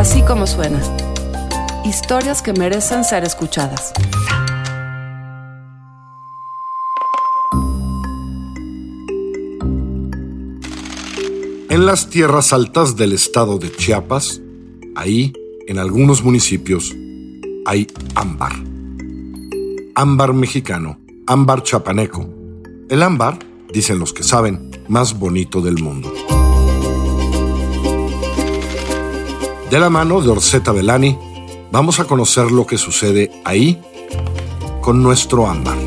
Así 0.00 0.22
como 0.22 0.46
suena. 0.46 0.80
Historias 1.84 2.40
que 2.40 2.54
merecen 2.54 3.04
ser 3.04 3.22
escuchadas. 3.22 3.92
En 11.68 11.84
las 11.84 12.08
tierras 12.08 12.54
altas 12.54 12.96
del 12.96 13.12
estado 13.12 13.58
de 13.58 13.70
Chiapas, 13.70 14.40
ahí, 14.96 15.34
en 15.68 15.78
algunos 15.78 16.24
municipios, 16.24 16.96
hay 17.66 17.86
ámbar. 18.14 18.54
Ámbar 19.94 20.32
mexicano, 20.32 20.98
ámbar 21.26 21.62
chapaneco. 21.62 22.26
El 22.88 23.02
ámbar, 23.02 23.38
dicen 23.70 23.98
los 23.98 24.14
que 24.14 24.22
saben, 24.22 24.70
más 24.88 25.18
bonito 25.18 25.60
del 25.60 25.74
mundo. 25.74 26.10
De 29.70 29.78
la 29.78 29.88
mano 29.88 30.20
de 30.20 30.28
Orseta 30.28 30.72
Belani, 30.72 31.16
vamos 31.70 32.00
a 32.00 32.04
conocer 32.04 32.50
lo 32.50 32.66
que 32.66 32.76
sucede 32.76 33.30
ahí 33.44 33.80
con 34.80 35.00
nuestro 35.00 35.46
ámbar. 35.46 35.78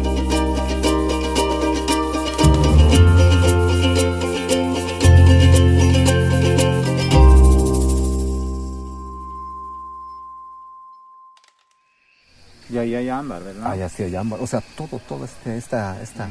Y 12.69 12.77
ahí 12.77 12.95
hay 12.95 13.09
ámbar, 13.09 13.43
¿verdad? 13.43 13.69
Allá 13.69 13.89
sí 13.89 14.03
hay 14.03 14.15
ámbar. 14.15 14.39
O 14.41 14.47
sea, 14.47 14.63
todo, 14.77 15.01
todo 15.09 15.25
este, 15.25 15.57
esta, 15.57 16.01
esta, 16.01 16.29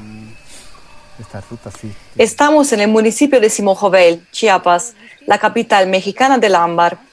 esta 1.20 1.42
ruta 1.50 1.70
sí. 1.70 1.92
Estamos 2.16 2.72
en 2.72 2.80
el 2.80 2.88
municipio 2.88 3.42
de 3.42 3.50
Simojovel, 3.50 4.27
Chiapas, 4.32 4.94
la 5.27 5.38
capital 5.38 5.86
mexicana 5.88 6.38
del 6.38 6.55
ámbar. 6.55 7.11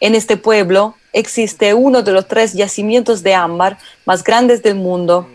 En 0.00 0.14
este 0.14 0.38
pueblo 0.38 0.96
existe 1.12 1.74
uno 1.74 2.02
de 2.02 2.12
los 2.12 2.26
tres 2.26 2.54
yacimientos 2.54 3.22
de 3.22 3.34
ámbar 3.34 3.78
más 4.06 4.24
grandes 4.24 4.62
del 4.62 4.74
mundo. 4.74 5.28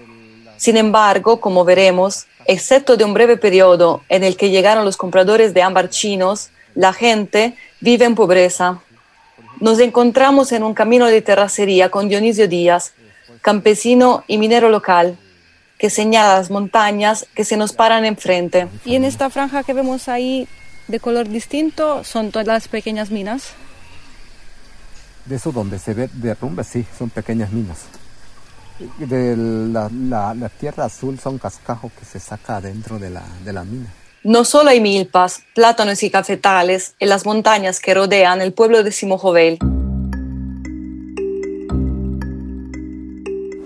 Sin 0.57 0.75
embargo, 0.75 1.39
como 1.39 1.63
veremos, 1.63 2.25
excepto 2.45 2.97
de 2.97 3.03
un 3.03 3.13
breve 3.13 3.37
periodo 3.37 4.01
en 4.09 4.23
el 4.23 4.35
que 4.35 4.49
llegaron 4.49 4.83
los 4.83 4.97
compradores 4.97 5.53
de 5.53 5.61
ámbar 5.61 5.89
chinos, 5.89 6.49
la 6.73 6.93
gente 6.93 7.55
vive 7.79 8.05
en 8.05 8.15
pobreza. 8.15 8.79
Nos 9.59 9.79
encontramos 9.79 10.51
en 10.51 10.63
un 10.63 10.73
camino 10.73 11.05
de 11.05 11.21
terracería 11.21 11.89
con 11.89 12.09
Dionisio 12.09 12.47
Díaz, 12.47 12.93
campesino 13.41 14.23
y 14.27 14.39
minero 14.39 14.69
local, 14.69 15.15
que 15.77 15.91
señala 15.91 16.37
las 16.37 16.49
montañas 16.49 17.27
que 17.35 17.45
se 17.45 17.55
nos 17.55 17.71
paran 17.71 18.03
enfrente. 18.03 18.67
Y 18.83 18.95
en 18.95 19.03
esta 19.03 19.29
franja 19.29 19.63
que 19.63 19.73
vemos 19.73 20.07
ahí 20.09 20.47
de 20.87 20.99
color 20.99 21.29
distinto 21.29 22.03
son 22.03 22.31
todas 22.31 22.47
las 22.47 22.67
pequeñas 22.67 23.11
minas. 23.11 23.53
De 25.25 25.35
eso 25.35 25.51
donde 25.51 25.79
se 25.79 25.93
ve 25.93 26.09
derrumbe, 26.13 26.63
sí, 26.63 26.85
son 26.97 27.09
pequeñas 27.09 27.51
minas. 27.51 27.85
De 28.99 29.35
la, 29.37 29.89
la- 29.91 30.33
la 30.35 30.49
tierra 30.49 30.85
azul 30.85 31.17
son 31.19 31.37
cascajos 31.37 31.91
que 31.97 32.05
se 32.05 32.19
saca 32.19 32.61
dentro 32.61 32.99
de 32.99 33.09
la, 33.09 33.23
de 33.43 33.53
la 33.53 33.63
mina. 33.63 33.87
No 34.23 34.43
solo 34.43 34.69
hay 34.69 34.81
milpas, 34.81 35.41
plátanos 35.53 36.01
y 36.03 36.09
cafetales 36.09 36.95
en 36.99 37.09
las 37.09 37.25
montañas 37.25 37.79
que 37.79 37.93
rodean 37.93 38.41
el 38.41 38.53
pueblo 38.53 38.83
de 38.83 38.91
Simojovel. 38.91 39.59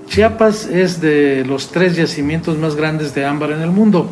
Chiapas 0.08 0.66
es 0.66 1.00
de 1.02 1.46
los 1.46 1.72
tres 1.72 1.96
yacimientos 1.96 2.58
más 2.58 2.76
grandes 2.76 3.14
de 3.14 3.26
ámbar 3.26 3.52
en 3.52 3.62
el 3.62 3.72
mundo. 3.72 4.10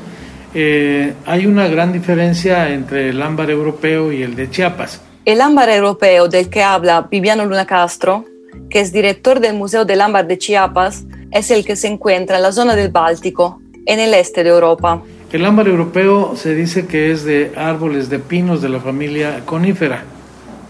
Eh, 0.53 1.13
hay 1.25 1.45
una 1.45 1.67
gran 1.67 1.91
diferencia 1.91 2.69
entre 2.69 3.09
el 3.09 3.21
ámbar 3.21 3.49
europeo 3.49 4.11
y 4.11 4.21
el 4.23 4.35
de 4.35 4.49
Chiapas. 4.49 5.01
El 5.27 5.41
ámbar 5.41 5.67
europeo 5.67 6.29
del 6.29 6.47
que 6.47 6.63
habla 6.63 7.09
Viviano 7.11 7.43
Luna 7.43 7.65
Castro, 7.65 8.23
que 8.69 8.79
es 8.79 8.93
director 8.93 9.41
del 9.41 9.55
Museo 9.57 9.83
del 9.83 9.99
Ámbar 9.99 10.25
de 10.25 10.37
Chiapas, 10.37 11.03
es 11.31 11.51
el 11.51 11.65
que 11.65 11.75
se 11.75 11.89
encuentra 11.89 12.37
en 12.37 12.43
la 12.43 12.53
zona 12.53 12.77
del 12.77 12.91
Báltico, 12.91 13.59
en 13.85 13.99
el 13.99 14.13
este 14.13 14.45
de 14.45 14.51
Europa. 14.51 15.01
El 15.33 15.45
ámbar 15.45 15.67
europeo 15.67 16.37
se 16.37 16.55
dice 16.55 16.87
que 16.87 17.11
es 17.11 17.25
de 17.25 17.51
árboles 17.57 18.09
de 18.09 18.19
pinos 18.19 18.61
de 18.61 18.69
la 18.69 18.79
familia 18.79 19.41
conífera 19.43 20.05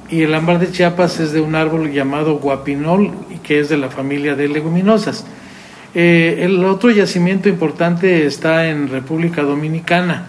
y 0.09 0.23
el 0.23 0.33
ámbar 0.33 0.57
de 0.57 0.71
Chiapas 0.71 1.19
es 1.19 1.33
de 1.33 1.39
un 1.39 1.53
árbol 1.53 1.91
llamado 1.91 2.39
guapinol 2.39 3.11
que 3.43 3.59
es 3.59 3.69
de 3.69 3.77
la 3.77 3.89
familia 3.89 4.33
de 4.33 4.47
leguminosas. 4.47 5.23
Eh, 5.93 6.39
el 6.41 6.65
otro 6.65 6.89
yacimiento 6.89 7.47
importante 7.47 8.25
está 8.25 8.67
en 8.69 8.89
República 8.89 9.43
Dominicana 9.43 10.25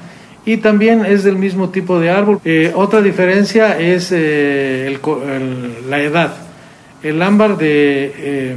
y 0.49 0.57
también 0.57 1.05
es 1.05 1.25
del 1.25 1.37
mismo 1.37 1.69
tipo 1.69 2.01
de 2.01 2.09
árbol. 2.09 2.41
Eh, 2.43 2.73
otra 2.75 3.03
diferencia 3.03 3.79
es 3.79 4.09
eh, 4.13 4.99
la 5.87 6.01
edad. 6.01 6.37
El 7.03 7.21
ámbar 7.21 7.59
de 7.59 8.15
eh, 8.17 8.57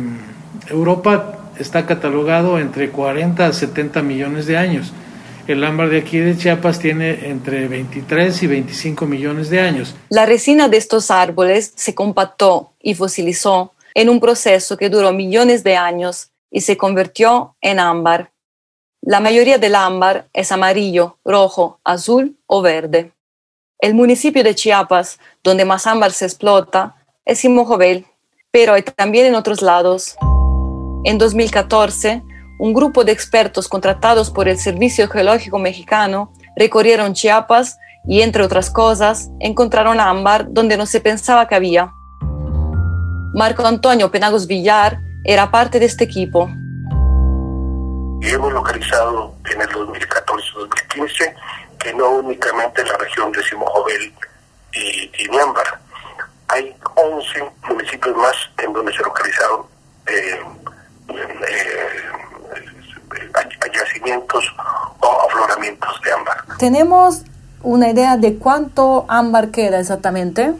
Europa 0.69 1.51
está 1.59 1.85
catalogado 1.85 2.59
entre 2.59 2.91
40 2.91 3.45
a 3.45 3.51
70 3.51 4.03
millones 4.03 4.45
de 4.45 4.55
años. 4.55 4.93
El 5.47 5.65
ámbar 5.65 5.89
de 5.89 5.97
aquí 5.97 6.17
de 6.17 6.37
Chiapas 6.37 6.79
tiene 6.79 7.27
entre 7.27 7.67
23 7.67 8.41
y 8.41 8.47
25 8.47 9.05
millones 9.05 9.49
de 9.49 9.59
años. 9.59 9.93
La 10.07 10.25
resina 10.25 10.69
de 10.69 10.77
estos 10.77 11.11
árboles 11.11 11.73
se 11.75 11.93
compactó 11.93 12.71
y 12.81 12.95
fosilizó 12.95 13.73
en 13.93 14.07
un 14.07 14.21
proceso 14.21 14.77
que 14.77 14.89
duró 14.89 15.11
millones 15.11 15.61
de 15.65 15.75
años 15.75 16.29
y 16.49 16.61
se 16.61 16.77
convirtió 16.77 17.57
en 17.59 17.79
ámbar. 17.79 18.31
La 19.03 19.19
mayoría 19.19 19.57
del 19.57 19.73
ámbar 19.73 20.27
es 20.31 20.51
amarillo, 20.51 21.17
rojo, 21.25 21.79
azul 21.83 22.37
o 22.45 22.61
verde. 22.61 23.13
El 23.79 23.95
municipio 23.95 24.43
de 24.43 24.53
Chiapas, 24.53 25.19
donde 25.43 25.65
más 25.65 25.87
ámbar 25.87 26.11
se 26.11 26.25
explota, 26.25 26.97
es 27.25 27.39
Simojovel, 27.39 28.05
pero 28.51 28.73
hay 28.73 28.83
también 28.83 29.25
en 29.25 29.33
otros 29.33 29.63
lados. 29.63 30.15
En 31.03 31.17
2014, 31.17 32.21
un 32.59 32.73
grupo 32.75 33.03
de 33.03 33.11
expertos 33.11 33.67
contratados 33.67 34.29
por 34.29 34.47
el 34.47 34.59
Servicio 34.59 35.09
Geológico 35.09 35.57
Mexicano 35.57 36.31
recorrieron 36.55 37.15
Chiapas 37.15 37.79
y, 38.07 38.21
entre 38.21 38.43
otras 38.43 38.69
cosas, 38.69 39.31
encontraron 39.39 39.99
ámbar 39.99 40.53
donde 40.53 40.77
no 40.77 40.85
se 40.85 41.01
pensaba 41.01 41.47
que 41.47 41.55
había. 41.55 41.91
Marco 43.33 43.65
Antonio 43.65 44.11
Penagos 44.11 44.45
Villar 44.45 44.99
era 45.23 45.49
parte 45.49 45.79
de 45.79 45.87
este 45.87 46.03
equipo. 46.03 46.51
Y 48.21 48.29
hemos 48.29 48.53
localizado 48.53 49.33
en 49.51 49.61
el 49.61 49.69
2014-2015 49.69 51.33
que 51.79 51.93
no 51.95 52.09
únicamente 52.11 52.81
en 52.81 52.87
la 52.87 52.97
región 52.97 53.31
de 53.31 53.43
Simojovel 53.43 54.13
y, 54.73 55.11
y 55.17 55.29
Miámbar, 55.29 55.79
hay 56.47 56.75
11 56.95 57.51
municipios 57.67 58.15
más 58.15 58.35
en 58.59 58.71
donde 58.73 58.93
se 58.93 59.01
localizaron 59.01 59.65
eh, 60.05 60.39
eh, 61.09 62.11
yacimientos 63.73 64.45
o 64.99 65.27
afloramientos 65.27 65.99
de 66.03 66.11
ámbar. 66.11 66.43
¿Tenemos 66.59 67.23
una 67.63 67.89
idea 67.89 68.17
de 68.17 68.37
cuánto 68.37 69.05
ámbar 69.07 69.49
queda 69.49 69.79
exactamente? 69.79 70.53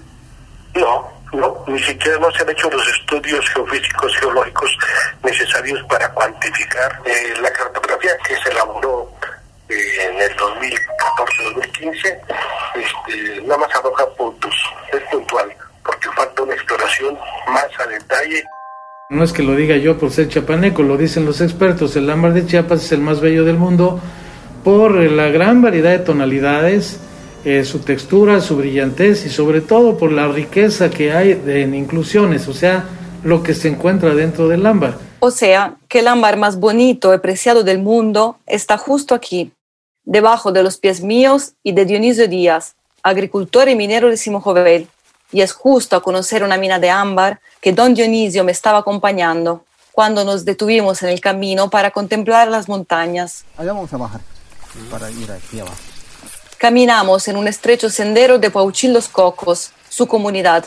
No, 0.74 1.12
no, 1.34 1.64
ni 1.68 1.80
siquiera 1.84 2.18
no 2.20 2.32
se 2.32 2.44
han 2.44 2.50
hecho 2.50 2.70
los 2.70 2.88
estudios 2.88 3.48
geofísicos, 3.50 4.16
geológicos 4.18 4.78
necesarios 5.24 5.82
para 5.88 6.12
cuantificar 6.12 7.02
eh, 7.06 7.34
la 7.42 7.51
que 8.28 8.36
se 8.36 8.50
elaboró 8.50 9.12
eh, 9.70 9.76
en 10.10 10.22
el 10.22 10.36
2014-2015, 10.38 12.18
este, 12.76 13.42
nada 13.44 13.58
más 13.58 13.76
arroja 13.76 14.06
puntos, 14.18 14.54
es 14.94 15.02
puntual, 15.12 15.48
porque 15.84 16.10
falta 16.16 16.42
una 16.44 16.54
exploración 16.54 17.18
más 17.48 17.68
a 17.80 17.88
detalle. 17.88 18.44
No 19.10 19.24
es 19.24 19.34
que 19.34 19.44
lo 19.44 19.56
diga 19.56 19.76
yo 19.78 19.98
por 19.98 20.12
ser 20.12 20.30
chapaneco, 20.30 20.84
lo 20.84 20.96
dicen 20.98 21.26
los 21.26 21.42
expertos. 21.42 21.96
El 21.98 22.10
ámbar 22.10 22.34
de 22.34 22.46
Chiapas 22.46 22.86
es 22.86 22.92
el 22.94 23.02
más 23.02 23.20
bello 23.20 23.44
del 23.44 23.58
mundo 23.58 24.00
por 24.64 24.92
la 24.94 25.28
gran 25.30 25.62
variedad 25.62 25.92
de 25.92 26.00
tonalidades, 26.00 27.00
eh, 27.44 27.66
su 27.66 27.80
textura, 27.80 28.40
su 28.40 28.56
brillantez 28.58 29.26
y 29.26 29.30
sobre 29.30 29.60
todo 29.62 29.98
por 29.98 30.12
la 30.12 30.28
riqueza 30.28 30.90
que 30.90 31.12
hay 31.12 31.34
de- 31.34 31.64
en 31.64 31.74
inclusiones, 31.76 32.48
o 32.48 32.54
sea, 32.54 32.86
lo 33.24 33.44
que 33.44 33.54
se 33.54 33.68
encuentra 33.68 34.14
dentro 34.16 34.48
del 34.48 34.66
ámbar. 34.66 34.96
O 35.24 35.30
sea, 35.30 35.76
que 35.88 36.00
el 36.00 36.08
ámbar 36.08 36.36
más 36.36 36.60
bonito 36.60 37.14
y 37.14 37.20
preciado 37.20 37.64
del 37.64 37.78
mundo 37.78 38.38
está 38.48 38.80
justo 38.80 39.14
aquí, 39.14 39.52
debajo 40.04 40.52
de 40.52 40.64
los 40.64 40.78
pies 40.78 41.02
míos 41.02 41.54
y 41.62 41.74
de 41.74 41.86
Dionisio 41.86 42.28
Díaz, 42.28 42.74
agricultor 43.04 43.70
y 43.70 43.76
minero 43.76 44.10
de 44.10 44.18
Simojovel. 44.18 44.90
Y 45.32 45.42
es 45.42 45.54
justo 45.54 45.96
a 45.96 46.02
conocer 46.02 46.44
una 46.44 46.58
mina 46.58 46.80
de 46.80 46.90
ámbar 46.90 47.40
que 47.62 47.72
don 47.72 47.94
Dionisio 47.94 48.44
me 48.44 48.52
estaba 48.52 48.80
acompañando 48.80 49.64
cuando 49.92 50.26
nos 50.26 50.44
detuvimos 50.44 51.04
en 51.04 51.10
el 51.10 51.22
camino 51.22 51.70
para 51.70 51.92
contemplar 51.92 52.48
las 52.48 52.68
montañas. 52.68 53.46
Allá 53.58 53.74
vamos 53.74 53.94
a 53.94 53.98
bajar 53.98 54.22
para 54.90 55.12
ir 55.12 55.32
aquí 55.32 55.60
abajo. 55.60 55.76
Caminamos 56.58 57.28
en 57.28 57.38
un 57.38 57.48
estrecho 57.48 57.92
sendero 57.92 58.40
de 58.40 58.50
Pauchil 58.50 58.92
Los 58.92 59.08
Cocos, 59.08 59.70
su 59.88 60.08
comunidad. 60.08 60.66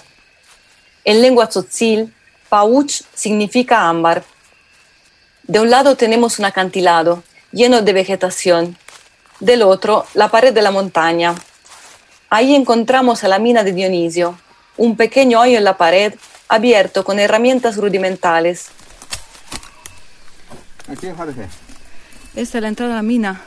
En 1.05 1.21
lengua 1.23 1.49
tzotzil, 1.49 2.15
Pauch 2.49 3.03
significa 3.15 3.89
ámbar. 3.89 4.23
De 5.47 5.61
un 5.61 5.69
lado 5.69 5.97
tenemos 5.97 6.39
un 6.39 6.47
acantilado 6.47 7.23
lleno 7.53 7.83
de 7.83 7.93
vegetación, 7.93 8.79
del 9.41 9.63
otro 9.63 10.07
la 10.15 10.29
pared 10.29 10.55
de 10.55 10.63
la 10.63 10.71
montaña. 10.71 11.35
Ahí 12.31 12.55
encontramos 12.55 13.25
a 13.25 13.29
la 13.29 13.39
mina 13.39 13.63
de 13.63 13.73
Dionisio, 13.73 14.39
un 14.79 14.97
pequeño 14.97 15.41
hoyo 15.41 15.59
en 15.59 15.65
la 15.65 15.77
pared 15.77 16.15
abierto 16.49 17.05
con 17.05 17.19
herramientas 17.19 17.77
rudimentales. 17.77 18.69
Aquí, 20.91 21.09
Jorge. 21.15 21.47
Esta 22.35 22.59
es 22.59 22.63
la 22.63 22.69
entrada 22.69 22.95
a 22.95 22.97
la 22.97 23.03
mina. 23.03 23.43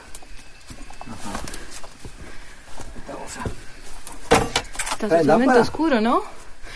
Está 4.91 5.07
¿Trae 5.07 5.21
totalmente 5.21 5.59
oscuro, 5.59 5.99
¿no? 5.99 6.21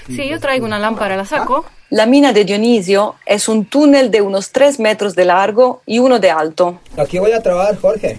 Sí, 0.07 0.27
yo 0.27 0.39
traigo 0.39 0.65
una 0.65 0.79
lámpara, 0.79 1.15
la 1.15 1.25
saco. 1.25 1.65
La 1.91 2.05
mina 2.07 2.33
de 2.33 2.43
Dionisio 2.45 3.15
es 3.25 3.47
un 3.47 3.65
túnel 3.65 4.09
de 4.11 4.21
unos 4.21 4.51
3 4.51 4.79
metros 4.79 5.13
de 5.13 5.25
largo 5.25 5.81
y 5.85 5.99
uno 5.99 6.19
de 6.19 6.31
alto. 6.31 6.79
Aquí 6.97 7.19
voy 7.19 7.33
a 7.33 7.41
trabajar, 7.43 7.77
Jorge. 7.79 8.17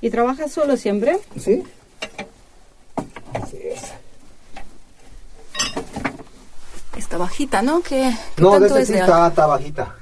¿Y 0.00 0.10
trabajas 0.10 0.52
solo 0.52 0.76
siempre? 0.76 1.18
¿Sí? 1.38 1.62
Así 3.32 3.56
es. 3.64 3.80
Está 6.96 7.16
bajita, 7.16 7.62
¿no? 7.62 7.80
¿Qué, 7.82 8.12
qué 8.36 8.42
No, 8.42 8.52
tanto 8.52 8.74
desde 8.74 8.80
es 8.82 8.86
sí 8.88 8.92
de- 8.94 9.00
está, 9.00 9.28
está 9.28 9.46
bajita. 9.46 9.94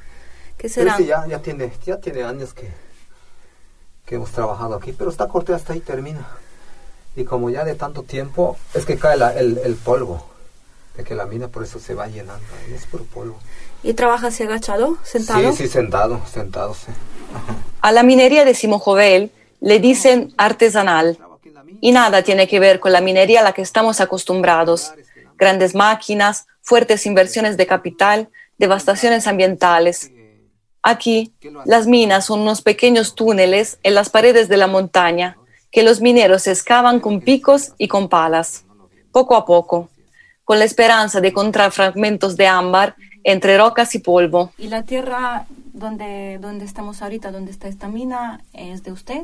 ¿Qué 0.62 0.68
Pero 0.68 0.90
será? 0.90 0.96
sí, 0.96 1.06
ya, 1.06 1.26
ya, 1.26 1.40
tiene, 1.40 1.72
ya 1.84 1.96
tiene 1.96 2.22
años 2.22 2.54
que, 2.54 2.70
que 4.06 4.14
hemos 4.14 4.30
trabajado 4.30 4.76
aquí, 4.76 4.92
pero 4.92 5.10
está 5.10 5.26
corta 5.26 5.56
hasta 5.56 5.72
ahí 5.72 5.80
termina. 5.80 6.24
Y 7.16 7.24
como 7.24 7.50
ya 7.50 7.64
de 7.64 7.74
tanto 7.74 8.04
tiempo, 8.04 8.56
es 8.72 8.84
que 8.86 8.96
cae 8.96 9.16
la- 9.16 9.34
el, 9.34 9.58
el 9.58 9.74
polvo, 9.74 10.24
de 10.96 11.02
que 11.02 11.16
la 11.16 11.26
mina 11.26 11.48
por 11.48 11.64
eso 11.64 11.80
se 11.80 11.94
va 11.94 12.06
llenando, 12.06 12.46
ahí 12.64 12.74
es 12.74 12.86
puro 12.86 13.02
polvo. 13.02 13.40
¿Y 13.82 13.94
trabajas 13.94 14.34
así 14.34 14.44
agachado, 14.44 14.98
sentado? 15.02 15.50
Sí, 15.50 15.64
sí, 15.64 15.68
sentado, 15.68 16.20
sentado, 16.32 16.74
sí. 16.74 16.92
A 17.80 17.90
la 17.90 18.04
minería 18.04 18.44
de 18.44 18.54
Simojovel 18.54 19.32
le 19.60 19.80
dicen 19.80 20.32
artesanal 20.36 21.18
y 21.80 21.90
nada 21.90 22.22
tiene 22.22 22.46
que 22.46 22.60
ver 22.60 22.78
con 22.78 22.92
la 22.92 23.00
minería 23.00 23.40
a 23.40 23.42
la 23.42 23.52
que 23.52 23.62
estamos 23.62 24.00
acostumbrados. 24.00 24.92
Grandes 25.36 25.74
máquinas, 25.74 26.46
fuertes 26.60 27.04
inversiones 27.04 27.56
de 27.56 27.66
capital, 27.66 28.28
devastaciones 28.58 29.26
ambientales. 29.26 30.12
Aquí, 30.82 31.32
las 31.64 31.86
minas 31.86 32.26
son 32.26 32.40
unos 32.40 32.60
pequeños 32.60 33.14
túneles 33.14 33.78
en 33.82 33.94
las 33.94 34.10
paredes 34.10 34.48
de 34.48 34.56
la 34.56 34.66
montaña 34.66 35.36
que 35.70 35.82
los 35.82 36.00
mineros 36.00 36.46
excavan 36.46 37.00
con 37.00 37.20
picos 37.20 37.72
y 37.78 37.88
con 37.88 38.08
palas, 38.08 38.64
poco 39.10 39.36
a 39.36 39.46
poco, 39.46 39.88
con 40.44 40.58
la 40.58 40.64
esperanza 40.64 41.20
de 41.20 41.28
encontrar 41.28 41.72
fragmentos 41.72 42.36
de 42.36 42.46
ámbar 42.46 42.96
entre 43.24 43.56
rocas 43.56 43.94
y 43.94 44.00
polvo. 44.00 44.52
¿Y 44.58 44.68
la 44.68 44.82
tierra 44.82 45.46
donde, 45.72 46.38
donde 46.40 46.64
estamos 46.64 47.00
ahorita, 47.00 47.30
donde 47.30 47.52
está 47.52 47.68
esta 47.68 47.88
mina, 47.88 48.42
es 48.52 48.82
de 48.82 48.92
usted? 48.92 49.22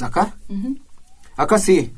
¿Acá? 0.00 0.34
Acá 1.36 1.58
sí. 1.58 1.92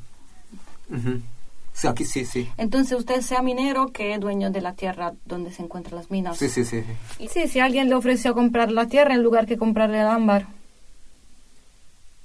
Sí, 1.76 1.86
aquí 1.88 2.06
sí, 2.06 2.24
sí. 2.24 2.50
Entonces 2.56 2.98
usted 2.98 3.20
sea 3.20 3.42
minero 3.42 3.92
que 3.92 4.14
es 4.14 4.20
dueño 4.20 4.50
de 4.50 4.62
la 4.62 4.72
tierra 4.72 5.12
donde 5.26 5.52
se 5.52 5.62
encuentran 5.62 5.96
las 5.96 6.10
minas. 6.10 6.38
Sí, 6.38 6.48
sí, 6.48 6.64
sí. 6.64 6.82
Y 7.18 7.28
sí, 7.28 7.48
si 7.48 7.60
alguien 7.60 7.90
le 7.90 7.94
ofreció 7.94 8.32
comprar 8.32 8.72
la 8.72 8.86
tierra 8.86 9.14
en 9.14 9.22
lugar 9.22 9.44
que 9.44 9.58
comprarle 9.58 10.00
el 10.00 10.06
ámbar. 10.06 10.46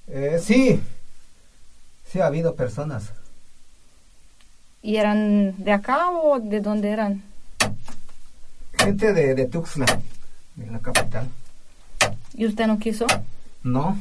Eh, 0.07 0.39
sí. 0.42 0.80
Sí, 2.09 2.21
ha 2.21 2.27
habido 2.27 2.56
personas. 2.56 3.12
¿Y 4.81 4.95
eran 4.95 5.53
de 5.62 5.74
acá 5.74 6.09
o 6.12 6.39
de 6.39 6.62
dónde 6.62 6.89
eran? 6.89 7.21
Gente 8.80 9.12
de, 9.12 9.36
de 9.36 9.45
Tuxtla, 9.48 9.86
de 10.56 10.71
la 10.71 10.80
capital. 10.80 11.27
¿Y 12.36 12.45
usted 12.45 12.68
no 12.68 12.80
quiso? 12.80 13.06
No. 13.63 13.98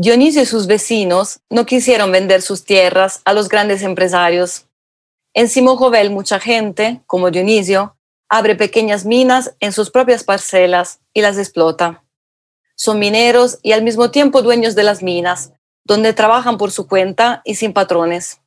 Dionisio 0.00 0.42
y 0.42 0.46
sus 0.46 0.68
vecinos 0.68 1.40
no 1.50 1.66
quisieron 1.66 2.12
vender 2.12 2.40
sus 2.40 2.64
tierras 2.64 3.20
a 3.24 3.32
los 3.32 3.48
grandes 3.48 3.82
empresarios. 3.82 4.68
En 5.34 5.48
Simojovel 5.48 6.10
mucha 6.12 6.38
gente, 6.38 7.02
como 7.06 7.32
Dionisio, 7.32 7.96
abre 8.28 8.54
pequeñas 8.54 9.04
minas 9.04 9.56
en 9.58 9.72
sus 9.72 9.90
propias 9.90 10.22
parcelas 10.22 11.00
y 11.12 11.20
las 11.20 11.36
explota. 11.36 12.04
Son 12.76 13.00
mineros 13.00 13.58
y 13.60 13.72
al 13.72 13.82
mismo 13.82 14.12
tiempo 14.12 14.40
dueños 14.40 14.76
de 14.76 14.84
las 14.84 15.02
minas, 15.02 15.52
donde 15.82 16.12
trabajan 16.12 16.58
por 16.58 16.70
su 16.70 16.86
cuenta 16.86 17.42
y 17.44 17.56
sin 17.56 17.72
patrones. 17.72 18.40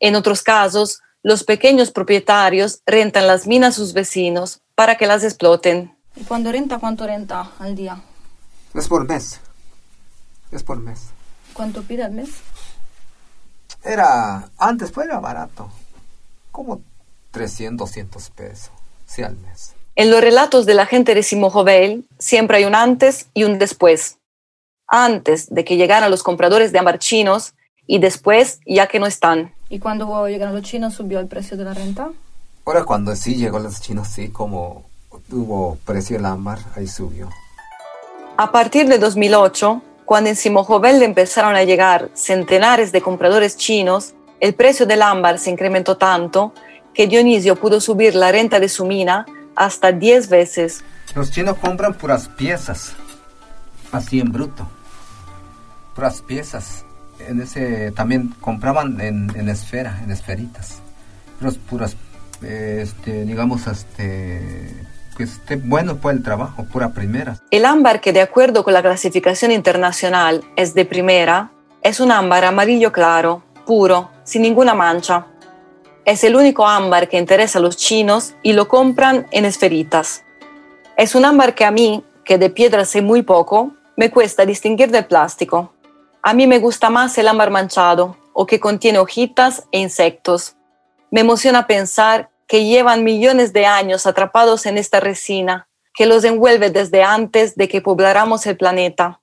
En 0.00 0.16
otros 0.16 0.42
casos, 0.42 1.02
los 1.22 1.44
pequeños 1.44 1.92
propietarios 1.92 2.80
rentan 2.84 3.28
las 3.28 3.46
minas 3.46 3.76
a 3.76 3.78
sus 3.78 3.92
vecinos 3.92 4.60
para 4.74 4.96
que 4.96 5.06
las 5.06 5.22
exploten. 5.22 5.96
¿Y 6.16 6.24
cuando 6.24 6.50
renta, 6.50 6.80
cuánto 6.80 7.06
renta 7.06 7.52
al 7.60 7.76
día? 7.76 8.02
Es 8.74 8.88
por 8.88 9.08
mes. 9.08 9.40
Es 10.54 10.62
por 10.62 10.78
mes. 10.78 11.08
¿Cuánto 11.52 11.82
pide 11.82 12.04
al 12.04 12.12
mes? 12.12 12.30
Era, 13.82 14.48
antes 14.56 14.92
pues 14.92 15.08
era 15.08 15.18
barato. 15.18 15.68
Como 16.52 16.80
300, 17.32 17.88
200 17.88 18.30
pesos. 18.30 18.70
Sí, 19.04 19.22
al 19.24 19.36
mes. 19.36 19.74
En 19.96 20.12
los 20.12 20.20
relatos 20.20 20.64
de 20.64 20.74
la 20.74 20.86
gente 20.86 21.14
de 21.14 21.24
Simojovel 21.24 22.04
siempre 22.20 22.58
hay 22.58 22.64
un 22.66 22.76
antes 22.76 23.26
y 23.34 23.42
un 23.42 23.58
después. 23.58 24.18
Antes 24.86 25.52
de 25.52 25.64
que 25.64 25.76
llegaran 25.76 26.10
los 26.10 26.22
compradores 26.22 26.70
de 26.70 26.78
ámbar 26.78 27.00
chinos 27.00 27.54
y 27.88 27.98
después 27.98 28.60
ya 28.64 28.86
que 28.86 29.00
no 29.00 29.06
están. 29.06 29.52
¿Y 29.68 29.80
cuando 29.80 30.28
llegaron 30.28 30.54
los 30.54 30.62
chinos 30.62 30.94
subió 30.94 31.18
el 31.18 31.26
precio 31.26 31.56
de 31.56 31.64
la 31.64 31.74
renta? 31.74 32.12
Ahora 32.64 32.84
cuando 32.84 33.14
sí 33.16 33.34
llegó 33.34 33.58
los 33.58 33.80
chinos, 33.80 34.06
sí, 34.06 34.28
como 34.28 34.84
tuvo 35.28 35.78
precio 35.84 36.16
el 36.16 36.24
ámbar, 36.24 36.60
ahí 36.76 36.86
subió. 36.86 37.28
A 38.36 38.52
partir 38.52 38.88
de 38.88 38.98
2008, 38.98 39.82
cuando 40.04 40.30
en 40.30 40.36
Simojovel 40.36 41.02
empezaron 41.02 41.56
a 41.56 41.64
llegar 41.64 42.10
centenares 42.14 42.92
de 42.92 43.00
compradores 43.00 43.56
chinos, 43.56 44.14
el 44.40 44.54
precio 44.54 44.86
del 44.86 45.02
ámbar 45.02 45.38
se 45.38 45.50
incrementó 45.50 45.96
tanto 45.96 46.52
que 46.92 47.06
Dionisio 47.06 47.56
pudo 47.56 47.80
subir 47.80 48.14
la 48.14 48.30
renta 48.30 48.60
de 48.60 48.68
su 48.68 48.84
mina 48.84 49.26
hasta 49.56 49.92
10 49.92 50.28
veces. 50.28 50.84
Los 51.14 51.30
chinos 51.30 51.56
compran 51.58 51.94
puras 51.94 52.28
piezas, 52.28 52.92
así 53.92 54.20
en 54.20 54.32
bruto. 54.32 54.68
Puras 55.94 56.22
piezas. 56.22 56.84
En 57.18 57.40
ese 57.40 57.92
también 57.92 58.34
compraban 58.40 59.00
en, 59.00 59.30
en 59.36 59.48
esfera, 59.48 60.00
en 60.02 60.10
esferitas. 60.10 60.80
Puras, 61.38 61.56
puras, 61.56 61.96
este, 62.42 63.24
digamos, 63.24 63.66
este, 63.66 64.86
que 65.14 65.24
esté 65.24 65.56
bueno 65.56 65.96
por 65.96 66.12
el 66.12 66.22
trabajo, 66.22 66.64
pura 66.64 66.90
primera. 66.90 67.36
El 67.50 67.64
ámbar 67.64 68.00
que 68.00 68.12
de 68.12 68.20
acuerdo 68.20 68.64
con 68.64 68.74
la 68.74 68.82
clasificación 68.82 69.50
internacional 69.50 70.42
es 70.56 70.74
de 70.74 70.84
primera 70.84 71.50
es 71.82 72.00
un 72.00 72.10
ámbar 72.10 72.44
amarillo 72.44 72.92
claro, 72.92 73.42
puro, 73.66 74.10
sin 74.24 74.42
ninguna 74.42 74.74
mancha. 74.74 75.26
Es 76.04 76.24
el 76.24 76.34
único 76.34 76.66
ámbar 76.66 77.08
que 77.08 77.18
interesa 77.18 77.58
a 77.58 77.62
los 77.62 77.76
chinos 77.76 78.34
y 78.42 78.52
lo 78.52 78.68
compran 78.68 79.26
en 79.30 79.44
esferitas. 79.44 80.24
Es 80.96 81.14
un 81.14 81.24
ámbar 81.24 81.54
que 81.54 81.64
a 81.64 81.70
mí, 81.70 82.04
que 82.24 82.38
de 82.38 82.50
piedra 82.50 82.84
sé 82.84 83.02
muy 83.02 83.22
poco, 83.22 83.72
me 83.96 84.10
cuesta 84.10 84.46
distinguir 84.46 84.90
del 84.90 85.06
plástico. 85.06 85.74
A 86.22 86.34
mí 86.34 86.46
me 86.46 86.58
gusta 86.58 86.88
más 86.90 87.16
el 87.18 87.28
ámbar 87.28 87.50
manchado 87.50 88.16
o 88.32 88.46
que 88.46 88.60
contiene 88.60 88.98
hojitas 88.98 89.64
e 89.70 89.78
insectos. 89.78 90.56
Me 91.10 91.20
emociona 91.20 91.66
pensar 91.66 92.30
que 92.46 92.64
llevan 92.64 93.04
millones 93.04 93.52
de 93.52 93.66
años 93.66 94.06
atrapados 94.06 94.66
en 94.66 94.78
esta 94.78 95.00
resina, 95.00 95.68
que 95.94 96.06
los 96.06 96.24
envuelve 96.24 96.70
desde 96.70 97.02
antes 97.02 97.56
de 97.56 97.68
que 97.68 97.80
pobláramos 97.80 98.46
el 98.46 98.56
planeta. 98.56 99.20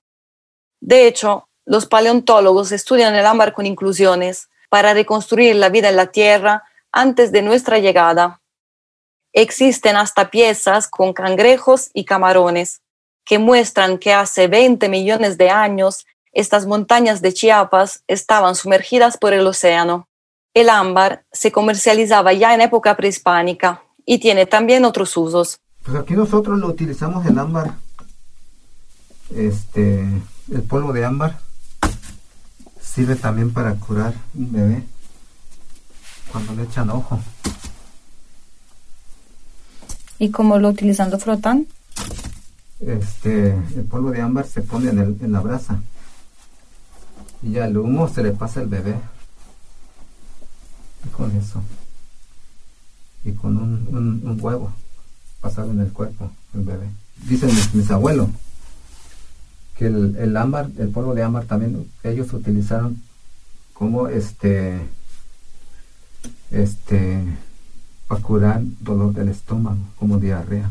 De 0.80 1.08
hecho, 1.08 1.48
los 1.66 1.86
paleontólogos 1.86 2.72
estudian 2.72 3.16
el 3.16 3.26
ámbar 3.26 3.54
con 3.54 3.66
inclusiones 3.66 4.50
para 4.70 4.94
reconstruir 4.94 5.56
la 5.56 5.70
vida 5.70 5.90
en 5.90 5.96
la 5.96 6.08
Tierra 6.08 6.64
antes 6.92 7.32
de 7.32 7.42
nuestra 7.42 7.80
llegada. 7.80 8.42
Existen 9.34 9.96
hasta 9.96 10.30
piezas 10.30 10.88
con 10.88 11.14
cangrejos 11.14 11.90
y 11.94 12.06
camarones 12.06 12.82
que 13.26 13.38
muestran 13.38 13.98
que 13.98 14.14
hace 14.14 14.48
20 14.48 14.90
millones 14.90 15.38
de 15.38 15.50
años 15.50 16.06
estas 16.34 16.66
montañas 16.66 17.22
de 17.22 17.34
Chiapas 17.34 18.04
estaban 18.08 18.56
sumergidas 18.56 19.18
por 19.18 19.34
el 19.34 19.46
océano. 19.46 20.08
El 20.54 20.70
ámbar 20.70 21.24
se 21.32 21.52
comercializaba 21.52 22.34
ya 22.34 22.54
en 22.54 22.62
época 22.62 22.96
prehispánica 22.98 23.84
y 24.06 24.20
tiene 24.20 24.46
también 24.46 24.84
otros 24.84 25.16
usos. 25.16 25.60
Pues 25.84 25.96
aquí 25.98 26.14
nosotros 26.14 26.60
lo 26.60 26.68
utilizamos 26.68 27.26
el 27.26 27.40
ámbar, 27.40 27.76
este, 29.36 30.02
el 30.52 30.62
polvo 30.64 30.92
de 30.94 31.06
ámbar 31.06 31.40
sirve 32.82 33.16
también 33.16 33.54
para 33.54 33.74
curar 33.76 34.14
un 34.36 34.52
bebé 34.52 34.84
cuando 36.32 36.54
le 36.54 36.64
echan 36.64 36.90
ojo. 36.90 37.20
¿Y 40.20 40.30
cómo 40.30 40.60
lo 40.60 40.70
utilizan? 40.70 41.10
¿Lo 41.10 41.18
frotan? 41.18 41.66
Este, 42.80 43.52
el 43.54 43.86
polvo 43.90 44.12
de 44.12 44.22
ámbar 44.22 44.46
se 44.46 44.62
pone 44.62 44.90
en, 44.90 45.00
el- 45.00 45.18
en 45.22 45.32
la 45.32 45.40
brasa 45.40 45.82
y 47.42 47.54
ya 47.54 47.66
el 47.66 47.78
humo 47.78 48.08
se 48.10 48.22
le 48.22 48.32
pasa 48.32 48.60
al 48.60 48.68
bebé. 48.68 48.96
Y 53.24 53.32
con 53.34 53.58
un- 53.58 54.22
un 54.24 54.38
huevo. 54.42 54.74
pasado 55.42 55.72
en 55.72 55.82
el 55.82 55.92
cuerpo, 55.92 56.30
el 56.54 56.62
bebé. 56.62 56.88
Dicen 57.28 57.50
mis, 57.50 57.74
mis 57.74 57.90
abuelos 57.90 58.30
que 59.76 59.88
el, 59.88 60.16
el 60.20 60.38
ámbar, 60.38 60.70
el 60.78 60.90
polvo 60.90 61.16
de 61.16 61.24
ámbar 61.24 61.46
también 61.46 61.90
ellos 62.04 62.32
utilizaron 62.34 63.02
como 63.74 64.08
este, 64.08 64.80
este, 66.52 67.24
para 68.08 68.22
curar 68.22 68.62
dolor 68.82 69.14
del 69.14 69.30
estómago, 69.30 69.80
como 69.98 70.20
diarrea. 70.20 70.70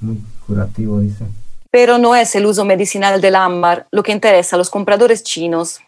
Muy 0.00 0.22
curativo, 0.46 1.00
dice. 1.00 1.24
Pero 1.70 1.96
no 1.98 2.14
es 2.14 2.34
el 2.34 2.44
uso 2.46 2.64
medicinal 2.64 3.20
del 3.20 3.36
ámbar 3.36 3.88
lo 3.90 4.02
que 4.02 4.12
interesa 4.12 4.56
a 4.56 4.58
los 4.58 4.68
compradores 4.70 5.22
chinos. 5.22 5.78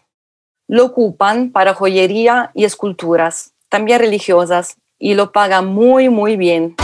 Lo 0.69 0.83
ocupan 0.83 1.51
para 1.51 1.73
joyería 1.73 2.51
y 2.53 2.65
esculturas, 2.65 3.53
también 3.69 3.99
religiosas, 3.99 4.75
y 4.99 5.13
lo 5.13 5.31
pagan 5.31 5.67
muy, 5.67 6.09
muy 6.09 6.35
bien. 6.35 6.75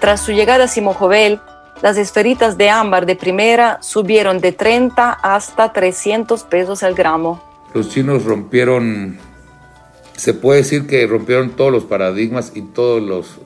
Tras 0.00 0.22
su 0.22 0.32
llegada 0.32 0.64
a 0.64 0.68
Simojovel, 0.68 1.38
las 1.82 1.98
esferitas 1.98 2.56
de 2.56 2.70
ámbar 2.70 3.04
de 3.04 3.14
primera 3.14 3.76
subieron 3.82 4.40
de 4.40 4.52
30 4.52 5.12
hasta 5.12 5.70
300 5.70 6.44
pesos 6.44 6.82
al 6.82 6.94
gramo. 6.94 7.42
Los 7.74 7.90
chinos 7.90 8.24
rompieron, 8.24 9.18
se 10.16 10.32
puede 10.32 10.60
decir 10.60 10.86
que 10.86 11.06
rompieron 11.06 11.50
todos 11.50 11.70
los 11.70 11.84
paradigmas 11.84 12.52
y 12.54 12.62
todos 12.62 13.02
los, 13.02 13.36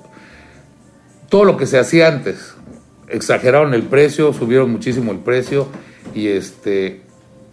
todo 1.28 1.42
lo 1.42 1.56
que 1.56 1.66
se 1.66 1.80
hacía 1.80 2.06
antes. 2.06 2.54
Exageraron 3.10 3.74
el 3.74 3.82
precio, 3.82 4.32
subieron 4.32 4.70
muchísimo 4.70 5.12
el 5.12 5.18
precio 5.18 5.68
y 6.14 6.28
este 6.28 7.02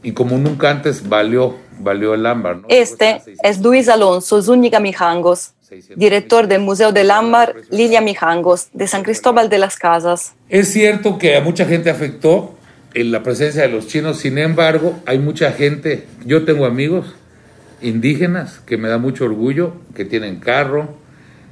y 0.04 0.12
como 0.14 0.38
nunca 0.38 0.70
antes 0.70 1.10
valió, 1.10 1.56
valió 1.80 2.14
el 2.14 2.26
ámbar. 2.26 2.58
¿no? 2.58 2.68
Este 2.70 3.22
es 3.44 3.60
Luis 3.60 3.90
Alonso 3.90 4.42
Zúñiga 4.42 4.80
Mijangos, 4.80 5.54
director 5.96 6.48
del 6.48 6.62
Museo 6.62 6.92
del 6.92 7.12
Ámbar 7.12 7.56
Lilia 7.70 8.00
Mijangos 8.00 8.70
de 8.74 8.88
San 8.88 9.04
Cristóbal 9.04 9.50
de 9.50 9.58
las 9.58 9.76
Casas. 9.76 10.34
Es 10.50 10.72
cierto 10.72 11.18
que 11.18 11.36
a 11.36 11.42
mucha 11.42 11.66
gente 11.66 11.90
afectó 11.90 12.56
en 12.94 13.12
la 13.12 13.22
presencia 13.22 13.64
de 13.64 13.68
los 13.68 13.88
chinos, 13.88 14.18
sin 14.20 14.38
embargo, 14.38 14.98
hay 15.06 15.20
mucha 15.20 15.52
gente, 15.52 16.06
yo 16.26 16.46
tengo 16.46 16.66
amigos 16.66 17.16
indígenas 17.82 18.60
que 18.66 18.78
me 18.78 18.88
da 18.88 18.98
mucho 18.98 19.26
orgullo, 19.26 19.74
que 19.94 20.06
tienen 20.06 20.40
carro, 20.40 20.96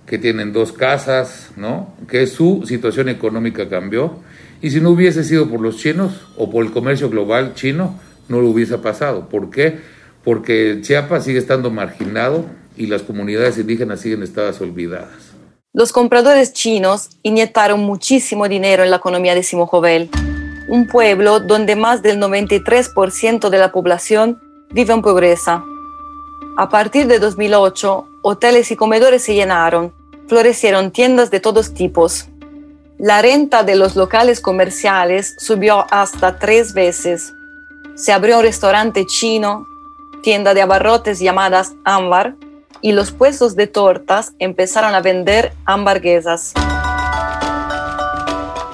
que 0.06 0.18
tienen 0.18 0.54
dos 0.54 0.72
casas, 0.72 1.52
¿no? 1.56 1.94
Que 2.08 2.28
su 2.28 2.64
situación 2.66 3.10
económica 3.10 3.68
cambió. 3.68 4.20
Y 4.62 4.72
si 4.72 4.80
no 4.80 4.92
hubiese 4.92 5.24
sido 5.24 5.50
por 5.50 5.62
los 5.62 5.78
chinos 5.78 6.28
o 6.38 6.50
por 6.50 6.66
el 6.66 6.72
comercio 6.72 7.10
global 7.10 7.54
chino, 7.56 8.00
no 8.28 8.42
lo 8.42 8.50
hubiese 8.50 8.78
pasado. 8.78 9.30
¿Por 9.30 9.50
qué? 9.50 9.80
Porque 10.24 10.80
Chiapas 10.82 11.26
sigue 11.26 11.40
estando 11.40 11.70
marginado 11.72 12.46
y 12.78 12.88
las 12.88 13.04
comunidades 13.04 13.58
indígenas 13.58 14.02
siguen 14.02 14.24
estadas 14.24 14.60
olvidadas. 14.62 15.36
Los 15.74 15.92
compradores 15.92 16.54
chinos 16.54 17.10
inyectaron 17.22 17.82
muchísimo 17.82 18.48
dinero 18.48 18.84
en 18.84 18.92
la 18.92 18.98
economía 18.98 19.36
de 19.36 19.44
Simojovel, 19.44 20.10
un 20.70 20.88
pueblo 20.88 21.42
donde 21.42 21.76
más 21.76 22.02
del 22.02 22.18
93% 22.18 23.50
de 23.50 23.58
la 23.58 23.72
población 23.72 24.40
vive 24.72 24.94
en 24.94 25.02
pobreza. 25.02 25.64
A 26.58 26.70
partir 26.70 27.08
de 27.08 27.20
2008, 27.20 28.08
hoteles 28.22 28.72
y 28.72 28.78
comedores 28.78 29.24
se 29.24 29.34
llenaron, 29.34 29.94
florecieron 30.30 30.92
tiendas 30.92 31.30
de 31.30 31.42
todos 31.42 31.74
tipos. 31.74 32.30
La 32.98 33.22
renta 33.22 33.64
de 33.64 33.76
los 33.76 33.98
locales 33.98 34.40
comerciales 34.40 35.36
subió 35.38 35.86
hasta 35.92 36.40
tres 36.40 36.74
veces. 36.74 37.34
Se 37.96 38.14
abrió 38.14 38.38
un 38.38 38.44
restaurante 38.44 39.06
chino, 39.06 39.68
tienda 40.24 40.54
de 40.54 40.62
abarrotes 40.62 41.20
llamadas 41.20 41.74
Ámbar, 41.84 42.36
y 42.80 42.94
los 42.94 43.12
puestos 43.12 43.58
de 43.58 43.68
tortas 43.68 44.32
empezaron 44.40 44.96
a 44.96 45.02
vender 45.02 45.52
hamburguesas. 45.66 46.54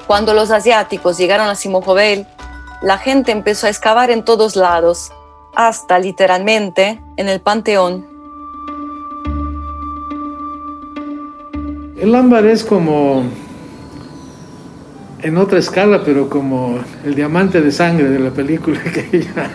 Cuando 0.06 0.36
los 0.36 0.52
asiáticos 0.52 1.18
llegaron 1.18 1.48
a 1.48 1.56
Simojovel, 1.56 2.28
la 2.84 3.00
gente 3.00 3.32
empezó 3.32 3.66
a 3.66 3.72
excavar 3.72 4.12
en 4.12 4.24
todos 4.24 4.56
lados, 4.56 5.12
hasta 5.56 6.00
literalmente 6.00 7.02
en 7.18 7.30
el 7.30 7.42
panteón. 7.42 8.06
El 12.00 12.16
ámbar 12.16 12.46
es 12.46 12.64
como 12.64 13.24
en 15.22 15.38
otra 15.38 15.60
escala, 15.60 16.04
pero 16.04 16.30
como 16.30 16.80
el 17.06 17.14
diamante 17.14 17.62
de 17.62 17.72
sangre 17.72 18.10
de 18.10 18.20
la 18.20 18.32
película 18.32 18.82
que 19.12 19.22
ya, 19.22 19.52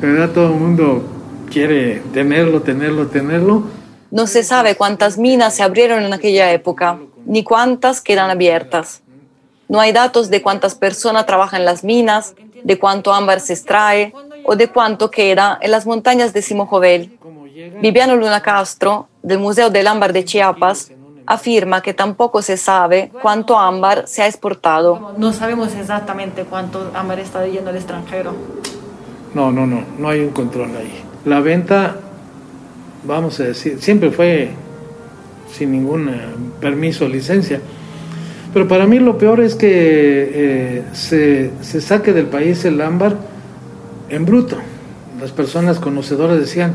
¿verdad? 0.00 0.30
Todo 0.30 0.52
el 0.52 0.60
mundo 0.60 1.02
quiere 1.50 2.02
tenerlo, 2.12 2.62
tenerlo, 2.62 3.06
tenerlo. 3.06 3.64
No 4.10 4.26
se 4.26 4.42
sabe 4.42 4.74
cuántas 4.74 5.16
minas 5.16 5.54
se 5.54 5.62
abrieron 5.62 6.02
en 6.02 6.12
aquella 6.12 6.52
época, 6.52 6.98
ni 7.24 7.42
cuántas 7.42 8.00
quedan 8.02 8.30
abiertas. 8.30 9.02
No 9.68 9.80
hay 9.80 9.92
datos 9.92 10.28
de 10.28 10.42
cuántas 10.42 10.74
personas 10.74 11.24
trabajan 11.24 11.60
en 11.60 11.66
las 11.66 11.84
minas, 11.84 12.34
de 12.62 12.78
cuánto 12.78 13.12
ámbar 13.14 13.40
se 13.40 13.54
extrae 13.54 14.12
o 14.44 14.56
de 14.56 14.68
cuánto 14.68 15.10
queda 15.10 15.58
en 15.60 15.70
las 15.70 15.86
montañas 15.86 16.32
de 16.32 16.42
Simojovel. 16.42 17.18
Viviano 17.80 18.16
Luna 18.16 18.40
Castro, 18.40 19.08
del 19.22 19.38
Museo 19.38 19.70
del 19.70 19.86
Ámbar 19.86 20.12
de 20.12 20.24
Chiapas, 20.24 20.90
afirma 21.26 21.82
que 21.82 21.94
tampoco 21.94 22.42
se 22.42 22.56
sabe 22.56 23.10
cuánto 23.22 23.58
ámbar 23.58 24.04
se 24.06 24.22
ha 24.22 24.26
exportado. 24.26 25.12
No 25.16 25.32
sabemos 25.32 25.74
exactamente 25.74 26.44
cuánto 26.44 26.90
ámbar 26.94 27.20
está 27.20 27.46
yendo 27.46 27.70
al 27.70 27.76
extranjero. 27.76 28.34
No, 29.34 29.50
no, 29.52 29.66
no, 29.66 29.84
no 29.98 30.08
hay 30.08 30.20
un 30.20 30.30
control 30.30 30.70
ahí. 30.76 31.02
La 31.24 31.40
venta, 31.40 31.96
vamos 33.04 33.38
a 33.40 33.44
decir, 33.44 33.80
siempre 33.80 34.10
fue 34.10 34.50
sin 35.50 35.72
ningún 35.72 36.08
eh, 36.08 36.20
permiso 36.60 37.04
o 37.04 37.08
licencia. 37.08 37.60
Pero 38.52 38.68
para 38.68 38.86
mí 38.86 38.98
lo 38.98 39.16
peor 39.16 39.40
es 39.40 39.54
que 39.54 39.68
eh, 39.70 40.84
se, 40.92 41.50
se 41.62 41.80
saque 41.80 42.12
del 42.12 42.26
país 42.26 42.64
el 42.64 42.80
ámbar 42.80 43.16
en 44.12 44.24
bruto. 44.24 44.56
Las 45.20 45.32
personas 45.32 45.78
conocedoras 45.80 46.38
decían 46.38 46.74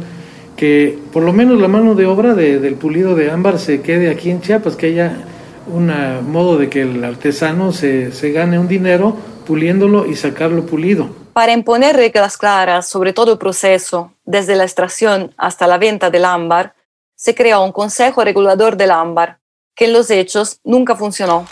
que 0.58 0.98
por 1.14 1.24
lo 1.24 1.32
menos 1.34 1.60
la 1.62 1.68
mano 1.68 1.96
de 1.96 2.06
obra 2.06 2.34
de- 2.34 2.60
del 2.60 2.76
pulido 2.76 3.16
de 3.16 3.32
ámbar 3.32 3.60
se 3.60 3.82
quede 3.82 4.10
aquí 4.10 4.30
en 4.32 4.42
Chiapas, 4.42 4.76
que 4.76 4.88
haya 4.88 5.26
un 5.68 5.92
modo 6.32 6.58
de 6.58 6.70
que 6.70 6.82
el 6.82 7.04
artesano 7.04 7.72
se, 7.72 8.12
se 8.12 8.32
gane 8.32 8.58
un 8.58 8.68
dinero 8.68 9.16
puliéndolo 9.46 10.06
y 10.06 10.16
sacarlo 10.16 10.66
pulido. 10.66 11.10
Para 11.34 11.54
imponer 11.54 11.96
reglas 11.96 12.38
claras 12.38 12.88
sobre 12.88 13.14
todo 13.14 13.34
el 13.34 13.38
proceso, 13.38 14.12
desde 14.26 14.56
la 14.56 14.64
extracción 14.64 15.34
hasta 15.38 15.68
la 15.68 15.78
venta 15.78 16.10
del 16.10 16.26
ámbar, 16.26 16.74
se 17.16 17.36
creó 17.36 17.64
un 17.64 17.72
Consejo 17.72 18.24
Regulador 18.24 18.78
del 18.78 18.92
Ámbar, 18.92 19.40
que 19.76 19.86
en 19.86 19.94
los 19.94 20.10
hechos 20.10 20.60
nunca 20.64 20.96
funcionó. 20.96 21.46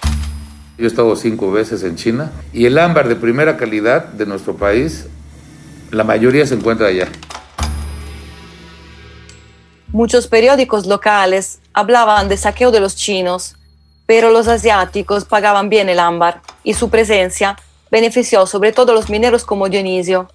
Yo 0.78 0.84
he 0.86 0.88
estado 0.88 1.16
cinco 1.16 1.52
veces 1.52 1.84
en 1.84 1.96
China 1.96 2.32
y 2.54 2.66
el 2.66 2.78
ámbar 2.78 3.08
de 3.08 3.16
primera 3.16 3.58
calidad 3.58 4.06
de 4.06 4.26
nuestro 4.26 4.56
país, 4.56 5.08
la 5.96 6.04
mayoría 6.04 6.46
se 6.46 6.56
encuentra 6.56 6.88
allá. 6.88 7.08
Muchos 9.88 10.28
periódicos 10.28 10.86
locales 10.88 11.60
hablaban 11.74 12.28
de 12.28 12.36
saqueo 12.36 12.72
de 12.72 12.82
los 12.82 12.96
chinos, 12.96 13.56
pero 14.06 14.30
los 14.30 14.48
asiáticos 14.50 15.24
pagaban 15.24 15.70
bien 15.70 15.88
el 15.88 16.00
ámbar 16.00 16.42
y 16.64 16.74
su 16.74 16.90
presencia 16.90 17.56
benefició 17.92 18.46
sobre 18.46 18.74
todo 18.74 18.92
a 18.92 18.96
los 18.96 19.10
mineros 19.10 19.46
como 19.46 19.70
Dionisio, 19.70 20.30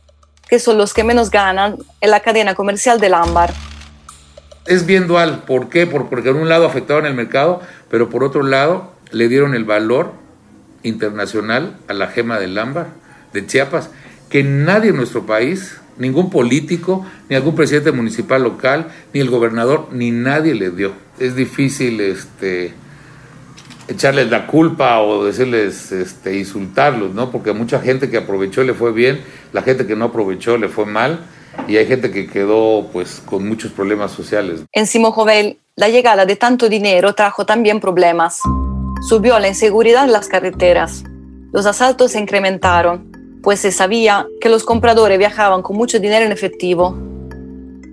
que 0.49 0.59
son 0.59 0.79
los 0.79 0.95
que 0.95 1.05
menos 1.05 1.31
ganan 1.31 1.77
en 2.01 2.11
la 2.11 2.21
cadena 2.21 2.55
comercial 2.55 2.99
del 2.99 3.13
ámbar. 3.15 3.53
Es 4.67 4.87
bien 4.87 5.07
dual. 5.07 5.43
¿Por 5.47 5.69
qué? 5.69 5.87
Por- 5.87 6.09
porque 6.09 6.31
por 6.33 6.41
un 6.41 6.49
lado 6.49 6.65
afectaron 6.65 7.05
el 7.05 7.15
mercado, 7.15 7.61
pero 7.91 8.09
por 8.09 8.25
otro 8.25 8.43
lado 8.43 8.93
le 9.11 9.29
dieron 9.29 9.55
el 9.55 9.65
valor 9.65 10.13
internacional 10.83 11.77
a 11.89 11.93
la 11.93 12.07
gema 12.07 12.39
del 12.39 12.57
ámbar 12.57 12.89
de 13.35 13.47
Chiapas, 13.47 13.91
que 14.31 14.43
nadie 14.45 14.91
en 14.91 14.97
nuestro 14.97 15.27
país, 15.27 15.79
ningún 15.99 16.31
político, 16.31 17.05
ni 17.29 17.37
algún 17.37 17.55
presidente 17.55 17.93
municipal 17.93 18.43
local, 18.43 18.89
ni 19.13 19.21
el 19.21 19.29
gobernador, 19.29 19.89
ni 19.93 20.11
nadie 20.11 20.55
le 20.55 20.71
dio. 20.71 20.93
Es 21.19 21.35
difícil 21.37 22.01
este, 22.01 22.73
echarles 23.89 24.31
la 24.31 24.47
culpa 24.47 25.01
o 25.01 25.25
decirles, 25.25 25.93
este, 25.93 26.39
insultarlos, 26.39 27.13
¿no? 27.13 27.31
Porque 27.31 27.53
mucha 27.53 27.81
gente 27.81 28.09
que 28.09 28.17
aprovechó 28.17 28.63
le 28.63 28.73
fue 28.73 28.93
bien, 28.93 29.21
la 29.53 29.63
gente 29.63 29.87
que 29.87 29.97
no 29.97 30.07
aprovechó 30.07 30.57
le 30.57 30.69
fue 30.69 30.87
mal, 30.87 31.21
y 31.67 31.77
hay 31.77 31.87
gente 31.87 32.11
que 32.11 32.29
quedó 32.29 32.89
pues 32.93 33.21
con 33.27 33.47
muchos 33.47 33.73
problemas 33.73 34.13
sociales. 34.13 34.61
En 34.73 34.87
Simojovel, 34.87 35.59
la 35.75 35.89
llegada 35.89 36.25
de 36.25 36.37
tanto 36.37 36.69
dinero 36.69 37.15
trajo 37.15 37.45
también 37.45 37.81
problemas. 37.81 38.41
Subió 39.09 39.39
la 39.39 39.49
inseguridad 39.49 40.05
en 40.05 40.13
las 40.13 40.29
carreteras. 40.29 41.03
Los 41.53 41.67
asaltos 41.67 42.13
se 42.13 42.21
incrementaron, 42.21 43.10
pues 43.43 43.61
se 43.61 43.73
sabía 43.73 44.27
que 44.41 44.49
los 44.49 44.65
compradores 44.65 45.19
viajaban 45.19 45.63
con 45.63 45.77
mucho 45.77 45.99
dinero 45.99 46.27
en 46.27 46.33
efectivo. 46.33 46.97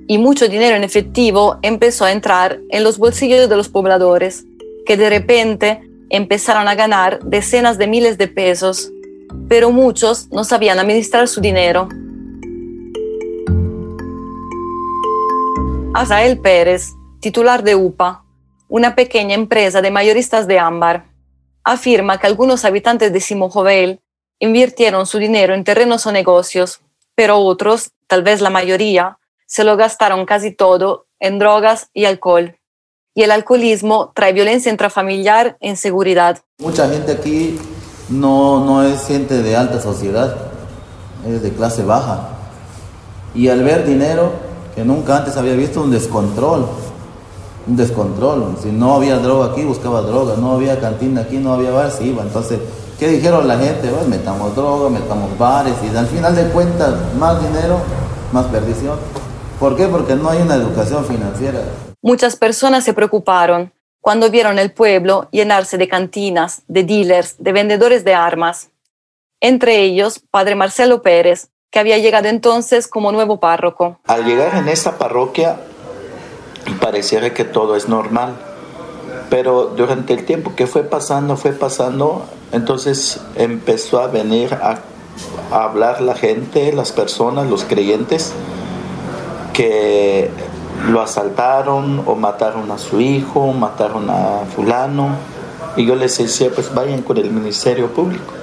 Y 0.07 0.17
mucho 0.17 0.47
dinero 0.47 0.75
en 0.75 0.83
efectivo 0.83 1.57
empezó 1.61 2.05
a 2.05 2.11
entrar 2.11 2.59
en 2.69 2.83
los 2.83 2.97
bolsillos 2.97 3.49
de 3.49 3.55
los 3.55 3.69
pobladores, 3.69 4.45
que 4.85 4.97
de 4.97 5.09
repente 5.09 5.81
empezaron 6.09 6.67
a 6.67 6.75
ganar 6.75 7.19
decenas 7.23 7.77
de 7.77 7.87
miles 7.87 8.17
de 8.17 8.27
pesos, 8.27 8.91
pero 9.49 9.71
muchos 9.71 10.29
no 10.31 10.43
sabían 10.43 10.79
administrar 10.79 11.27
su 11.27 11.41
dinero. 11.41 11.89
Azael 15.93 16.39
Pérez, 16.39 16.93
titular 17.19 17.63
de 17.63 17.75
UPA, 17.75 18.23
una 18.69 18.95
pequeña 18.95 19.35
empresa 19.35 19.81
de 19.81 19.91
mayoristas 19.91 20.47
de 20.47 20.59
ámbar. 20.59 21.05
Afirma 21.63 22.17
que 22.19 22.27
algunos 22.27 22.63
habitantes 22.65 23.11
de 23.11 23.19
Simojovel 23.19 23.99
invirtieron 24.39 25.05
su 25.05 25.17
dinero 25.17 25.53
en 25.53 25.63
terrenos 25.63 26.05
o 26.05 26.11
negocios, 26.11 26.81
pero 27.15 27.39
otros, 27.39 27.91
tal 28.07 28.23
vez 28.23 28.41
la 28.41 28.49
mayoría, 28.49 29.19
se 29.45 29.63
lo 29.63 29.77
gastaron 29.77 30.25
casi 30.25 30.51
todo 30.51 31.07
en 31.19 31.39
drogas 31.39 31.89
y 31.93 32.05
alcohol. 32.05 32.57
Y 33.15 33.23
el 33.23 33.31
alcoholismo 33.31 34.11
trae 34.13 34.33
violencia 34.33 34.71
intrafamiliar 34.71 35.57
e 35.59 35.69
inseguridad. 35.69 36.39
Mucha 36.59 36.87
gente 36.87 37.13
aquí 37.13 37.57
no, 38.09 38.63
no 38.63 38.83
es 38.83 39.07
gente 39.07 39.41
de 39.41 39.55
alta 39.55 39.81
sociedad, 39.81 40.37
es 41.25 41.41
de 41.41 41.51
clase 41.51 41.83
baja. 41.83 42.29
Y 43.33 43.47
al 43.47 43.63
ver 43.63 43.85
dinero 43.85 44.31
que 44.75 44.85
nunca 44.85 45.17
antes 45.17 45.35
había 45.37 45.53
visto, 45.53 45.81
un 45.81 45.89
descontrol, 45.89 46.67
un 47.67 47.75
descontrol. 47.75 48.55
Si 48.61 48.71
no 48.71 48.93
había 48.93 49.17
droga 49.17 49.51
aquí, 49.51 49.63
buscaba 49.63 50.01
droga, 50.01 50.35
no 50.37 50.53
había 50.53 50.79
cantina 50.79 51.21
aquí, 51.21 51.37
no 51.37 51.53
había 51.53 51.71
bar, 51.71 51.89
se 51.89 52.05
iba. 52.05 52.21
Entonces, 52.21 52.59
¿qué 52.99 53.07
dijeron 53.07 53.47
la 53.47 53.57
gente? 53.57 53.87
Pues 53.89 54.07
metamos 54.07 54.55
droga, 54.55 54.89
metamos 54.89 55.37
bares 55.37 55.73
y 55.83 55.95
al 55.95 56.07
final 56.07 56.35
de 56.35 56.43
cuentas, 56.49 56.95
más 57.17 57.41
dinero, 57.41 57.79
más 58.31 58.45
perdición. 58.47 58.99
¿Por 59.59 59.75
qué? 59.75 59.87
Porque 59.87 60.15
no 60.15 60.29
hay 60.29 60.41
una 60.41 60.55
educación 60.55 61.05
financiera. 61.05 61.61
Muchas 62.01 62.35
personas 62.35 62.83
se 62.83 62.93
preocuparon 62.93 63.71
cuando 64.01 64.29
vieron 64.29 64.59
el 64.59 64.71
pueblo 64.71 65.27
llenarse 65.31 65.77
de 65.77 65.87
cantinas, 65.87 66.61
de 66.67 66.83
dealers, 66.83 67.35
de 67.39 67.51
vendedores 67.51 68.03
de 68.05 68.13
armas. 68.13 68.69
Entre 69.39 69.81
ellos, 69.81 70.21
Padre 70.31 70.55
Marcelo 70.55 71.01
Pérez, 71.01 71.49
que 71.71 71.79
había 71.79 71.97
llegado 71.97 72.27
entonces 72.27 72.87
como 72.87 73.11
nuevo 73.11 73.39
párroco. 73.39 73.99
Al 74.05 74.25
llegar 74.25 74.55
en 74.55 74.69
esta 74.69 74.97
parroquia, 74.97 75.57
pareciera 76.79 77.33
que 77.33 77.43
todo 77.43 77.75
es 77.75 77.87
normal, 77.89 78.35
pero 79.29 79.73
durante 79.75 80.13
el 80.13 80.25
tiempo 80.25 80.55
que 80.55 80.67
fue 80.67 80.83
pasando, 80.83 81.35
fue 81.37 81.51
pasando, 81.51 82.25
entonces 82.51 83.19
empezó 83.35 83.99
a 83.99 84.07
venir 84.07 84.53
a, 84.53 84.79
a 85.51 85.63
hablar 85.63 86.01
la 86.01 86.15
gente, 86.15 86.71
las 86.73 86.91
personas, 86.91 87.47
los 87.47 87.63
creyentes, 87.63 88.33
que 89.53 90.29
lo 90.89 91.01
asaltaron 91.01 92.03
o 92.05 92.15
mataron 92.15 92.71
a 92.71 92.77
su 92.77 93.01
hijo, 93.01 93.51
mataron 93.53 94.09
a 94.09 94.45
fulano. 94.55 95.09
Y 95.75 95.85
yo 95.85 95.95
les 95.95 96.17
decía, 96.17 96.49
pues 96.53 96.73
vayan 96.73 97.01
con 97.01 97.17
el 97.17 97.31
Ministerio 97.31 97.87
Público. 97.87 98.33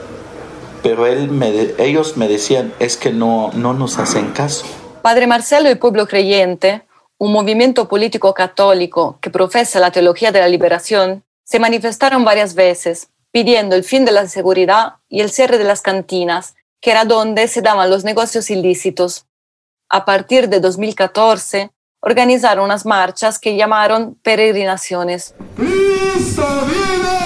Pero 0.83 1.07
él 1.07 1.31
me, 1.31 1.75
ellos 1.79 2.17
me 2.17 2.29
decían, 2.29 2.75
es 2.79 2.97
que 2.97 3.11
no, 3.11 3.51
no 3.55 3.73
nos 3.73 3.99
hacen 3.99 4.33
caso. 4.33 4.67
Padre 5.03 5.27
Marcelo 5.27 5.71
y 5.71 5.75
Pueblo 5.77 6.07
Creyente, 6.07 6.83
un 7.19 7.33
movimiento 7.33 7.89
político 7.89 8.35
católico 8.35 9.19
que 9.21 9.31
profesa 9.31 9.81
la 9.81 9.91
teología 9.91 10.33
de 10.33 10.41
la 10.41 10.49
liberación, 10.49 11.25
se 11.45 11.59
manifestaron 11.59 12.25
varias 12.25 12.55
veces 12.55 13.09
pidiendo 13.31 13.75
el 13.75 13.85
fin 13.85 14.05
de 14.05 14.13
la 14.13 14.23
inseguridad 14.23 14.95
y 15.09 15.21
el 15.21 15.31
cierre 15.31 15.59
de 15.59 15.65
las 15.65 15.83
cantinas, 15.83 16.55
que 16.81 16.93
era 16.93 17.05
donde 17.05 17.49
se 17.49 17.63
daban 17.63 17.91
los 17.91 18.05
negocios 18.05 18.49
ilícitos. 18.51 19.27
A 19.89 20.05
partir 20.05 20.49
de 20.49 20.61
2014, 20.61 21.71
organizaron 22.01 22.65
unas 22.65 22.87
marchas 22.87 23.39
que 23.39 23.57
llamaron 23.57 24.15
peregrinaciones. 24.23 25.35
¡Cristo 25.57 26.47
vive, 26.67 27.19
vive! 27.19 27.24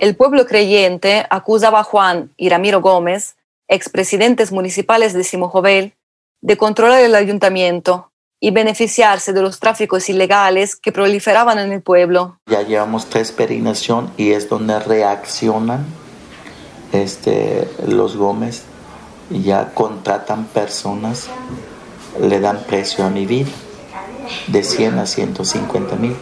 El 0.00 0.14
pueblo 0.14 0.46
creyente 0.46 1.26
acusaba 1.28 1.80
a 1.80 1.84
Juan 1.84 2.30
y 2.36 2.48
Ramiro 2.50 2.80
Gómez, 2.80 3.34
expresidentes 3.66 4.52
municipales 4.52 5.12
de 5.12 5.24
Simojovel, 5.24 5.94
de 6.40 6.56
controlar 6.56 7.00
el 7.00 7.16
ayuntamiento 7.16 8.12
y 8.38 8.52
beneficiarse 8.52 9.32
de 9.32 9.42
los 9.42 9.58
tráficos 9.58 10.08
ilegales 10.08 10.76
que 10.76 10.92
proliferaban 10.92 11.58
en 11.58 11.72
el 11.72 11.82
pueblo. 11.82 12.38
Ya 12.46 12.62
llevamos 12.62 13.06
tres 13.06 13.32
peregrinación 13.32 14.12
y 14.16 14.30
es 14.30 14.48
donde 14.48 14.78
reaccionan 14.78 15.84
este, 16.92 17.68
los 17.84 18.16
Gómez, 18.16 18.62
ya 19.30 19.74
contratan 19.74 20.44
personas, 20.44 21.28
le 22.20 22.38
dan 22.38 22.62
precio 22.68 23.04
a 23.04 23.10
mi 23.10 23.26
vida, 23.26 23.50
de 24.46 24.62
100 24.62 24.98
a 25.00 25.06
150 25.06 25.96
mil. 25.96 26.16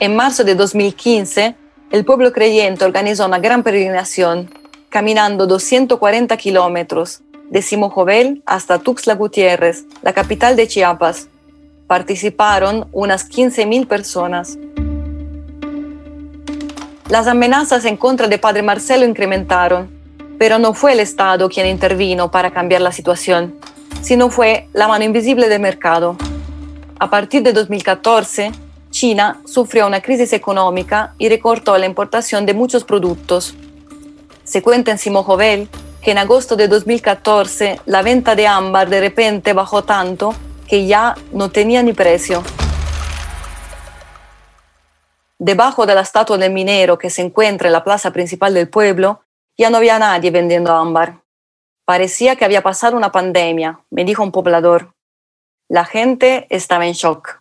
En 0.00 0.16
marzo 0.16 0.42
de 0.42 0.56
2015, 0.56 1.54
el 1.90 2.04
pueblo 2.04 2.32
creyente 2.32 2.84
organizó 2.84 3.26
una 3.26 3.40
gran 3.40 3.64
peregrinación, 3.64 4.48
caminando 4.90 5.46
240 5.46 6.36
kilómetros 6.36 7.20
de 7.50 7.62
Simojovel 7.62 8.42
hasta 8.46 8.78
Tuxtla 8.78 9.14
Gutiérrez, 9.16 9.84
la 10.02 10.12
capital 10.12 10.54
de 10.54 10.68
Chiapas. 10.68 11.26
Participaron 11.88 12.86
unas 12.92 13.28
15.000 13.28 13.88
personas. 13.88 14.56
Las 17.08 17.26
amenazas 17.26 17.84
en 17.84 17.96
contra 17.96 18.28
de 18.28 18.38
Padre 18.38 18.62
Marcelo 18.62 19.04
incrementaron, 19.04 19.90
pero 20.38 20.60
no 20.60 20.74
fue 20.74 20.92
el 20.92 21.00
Estado 21.00 21.48
quien 21.48 21.66
intervino 21.66 22.30
para 22.30 22.52
cambiar 22.52 22.82
la 22.82 22.92
situación, 22.92 23.56
sino 24.00 24.30
fue 24.30 24.68
la 24.72 24.86
mano 24.86 25.04
invisible 25.04 25.48
del 25.48 25.60
mercado. 25.60 26.16
A 27.00 27.10
partir 27.10 27.42
de 27.42 27.52
2014, 27.52 28.52
China 29.00 29.40
sufrió 29.46 29.86
una 29.86 30.02
crisis 30.02 30.30
económica 30.34 31.14
y 31.16 31.30
recortó 31.30 31.78
la 31.78 31.86
importación 31.86 32.44
de 32.44 32.52
muchos 32.52 32.84
productos. 32.84 33.54
Se 34.44 34.60
cuenta 34.60 34.90
en 34.90 34.98
Simojovel 34.98 35.70
que 36.02 36.10
en 36.10 36.18
agosto 36.18 36.54
de 36.54 36.68
2014 36.68 37.80
la 37.86 38.02
venta 38.02 38.36
de 38.36 38.46
ámbar 38.46 38.90
de 38.90 39.00
repente 39.00 39.54
bajó 39.54 39.84
tanto 39.84 40.34
que 40.68 40.86
ya 40.86 41.14
no 41.32 41.50
tenía 41.50 41.82
ni 41.82 41.94
precio. 41.94 42.42
Debajo 45.38 45.86
de 45.86 45.94
la 45.94 46.02
estatua 46.02 46.36
del 46.36 46.52
minero 46.52 46.98
que 46.98 47.08
se 47.08 47.22
encuentra 47.22 47.68
en 47.68 47.72
la 47.72 47.84
plaza 47.84 48.10
principal 48.10 48.52
del 48.52 48.68
pueblo, 48.68 49.22
ya 49.56 49.70
no 49.70 49.78
había 49.78 49.98
nadie 49.98 50.30
vendiendo 50.30 50.74
ámbar. 50.74 51.22
Parecía 51.86 52.36
que 52.36 52.44
había 52.44 52.60
pasado 52.60 52.98
una 52.98 53.10
pandemia, 53.10 53.80
me 53.88 54.04
dijo 54.04 54.22
un 54.22 54.30
poblador. 54.30 54.92
La 55.70 55.86
gente 55.86 56.46
estaba 56.50 56.86
en 56.86 56.92
shock. 56.92 57.39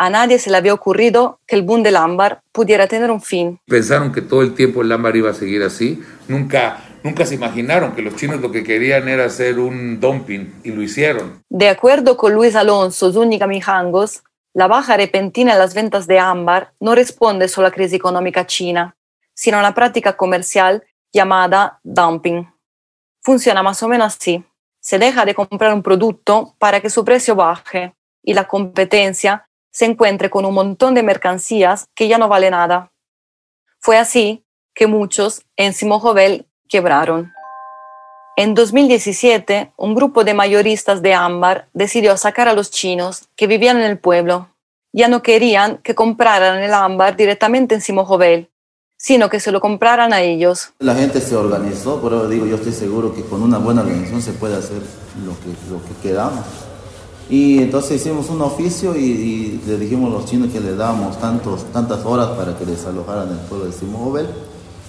A 0.00 0.10
nadie 0.10 0.38
se 0.38 0.48
le 0.48 0.56
había 0.56 0.74
ocurrido 0.74 1.40
que 1.44 1.56
el 1.56 1.62
boom 1.62 1.82
del 1.82 1.96
ámbar 1.96 2.42
pudiera 2.52 2.86
tener 2.86 3.10
un 3.10 3.20
fin. 3.20 3.58
Pensaron 3.66 4.12
que 4.12 4.22
todo 4.22 4.42
el 4.42 4.54
tiempo 4.54 4.82
el 4.82 4.92
ámbar 4.92 5.16
iba 5.16 5.30
a 5.30 5.34
seguir 5.34 5.64
así. 5.64 6.00
Nunca, 6.28 6.84
nunca 7.02 7.26
se 7.26 7.34
imaginaron 7.34 7.96
que 7.96 8.02
los 8.02 8.14
chinos 8.14 8.40
lo 8.40 8.52
que 8.52 8.62
querían 8.62 9.08
era 9.08 9.24
hacer 9.24 9.58
un 9.58 9.98
dumping 9.98 10.60
y 10.62 10.70
lo 10.70 10.82
hicieron. 10.82 11.42
De 11.48 11.68
acuerdo 11.68 12.16
con 12.16 12.32
Luis 12.32 12.54
Alonso 12.54 13.12
Zúñiga 13.12 13.48
Mijangos, 13.48 14.22
la 14.54 14.68
baja 14.68 14.96
repentina 14.96 15.54
en 15.54 15.58
las 15.58 15.74
ventas 15.74 16.06
de 16.06 16.20
ámbar 16.20 16.72
no 16.78 16.94
responde 16.94 17.48
solo 17.48 17.66
a 17.66 17.70
la 17.70 17.74
crisis 17.74 17.94
económica 17.94 18.46
china, 18.46 18.96
sino 19.34 19.56
a 19.56 19.60
una 19.60 19.74
práctica 19.74 20.16
comercial 20.16 20.84
llamada 21.12 21.80
dumping. 21.82 22.46
Funciona 23.20 23.64
más 23.64 23.82
o 23.82 23.88
menos 23.88 24.14
así. 24.14 24.44
Se 24.78 25.00
deja 25.00 25.24
de 25.24 25.34
comprar 25.34 25.74
un 25.74 25.82
producto 25.82 26.54
para 26.58 26.80
que 26.80 26.88
su 26.88 27.04
precio 27.04 27.34
baje 27.34 27.94
y 28.22 28.34
la 28.34 28.46
competencia 28.46 29.47
se 29.70 29.84
encuentre 29.84 30.30
con 30.30 30.44
un 30.44 30.54
montón 30.54 30.94
de 30.94 31.02
mercancías 31.02 31.88
que 31.94 32.08
ya 32.08 32.18
no 32.18 32.28
vale 32.28 32.50
nada. 32.50 32.92
Fue 33.80 33.96
así 33.96 34.44
que 34.74 34.86
muchos 34.86 35.42
en 35.56 35.72
Simojovel 35.72 36.46
quebraron. 36.68 37.32
En 38.36 38.54
2017, 38.54 39.72
un 39.76 39.96
grupo 39.96 40.22
de 40.22 40.32
mayoristas 40.32 41.02
de 41.02 41.12
ámbar 41.12 41.68
decidió 41.72 42.16
sacar 42.16 42.46
a 42.46 42.52
los 42.52 42.70
chinos 42.70 43.28
que 43.34 43.48
vivían 43.48 43.78
en 43.78 43.82
el 43.82 43.98
pueblo. 43.98 44.54
Ya 44.92 45.08
no 45.08 45.22
querían 45.22 45.78
que 45.78 45.96
compraran 45.96 46.62
el 46.62 46.72
ámbar 46.72 47.16
directamente 47.16 47.74
en 47.74 47.80
Simojovel, 47.80 48.48
sino 48.96 49.28
que 49.28 49.40
se 49.40 49.50
lo 49.50 49.60
compraran 49.60 50.12
a 50.12 50.20
ellos. 50.20 50.72
La 50.78 50.94
gente 50.94 51.20
se 51.20 51.34
organizó, 51.34 52.00
pero 52.00 52.28
digo, 52.28 52.46
yo 52.46 52.56
estoy 52.56 52.72
seguro 52.72 53.12
que 53.12 53.24
con 53.24 53.42
una 53.42 53.58
buena 53.58 53.80
organización 53.80 54.22
se 54.22 54.32
puede 54.32 54.56
hacer 54.56 54.82
lo 55.24 55.32
que, 55.40 55.48
lo 55.68 55.82
que 55.82 56.00
queramos. 56.00 56.44
Y 57.30 57.58
entonces 57.58 58.00
hicimos 58.00 58.30
un 58.30 58.40
oficio 58.40 58.96
y, 58.96 59.00
y, 59.00 59.62
le 59.66 59.78
dijimos 59.78 60.10
a 60.10 60.16
los 60.16 60.26
chinos 60.26 60.50
que 60.50 60.60
le 60.60 60.74
dábamos 60.74 61.18
tantos, 61.20 61.64
tantas 61.72 62.04
horas 62.06 62.28
para 62.28 62.56
que 62.56 62.64
desalojaran 62.64 63.30
el 63.30 63.38
pueblo 63.40 63.66
de 63.66 63.72
Simojovel, 63.72 64.26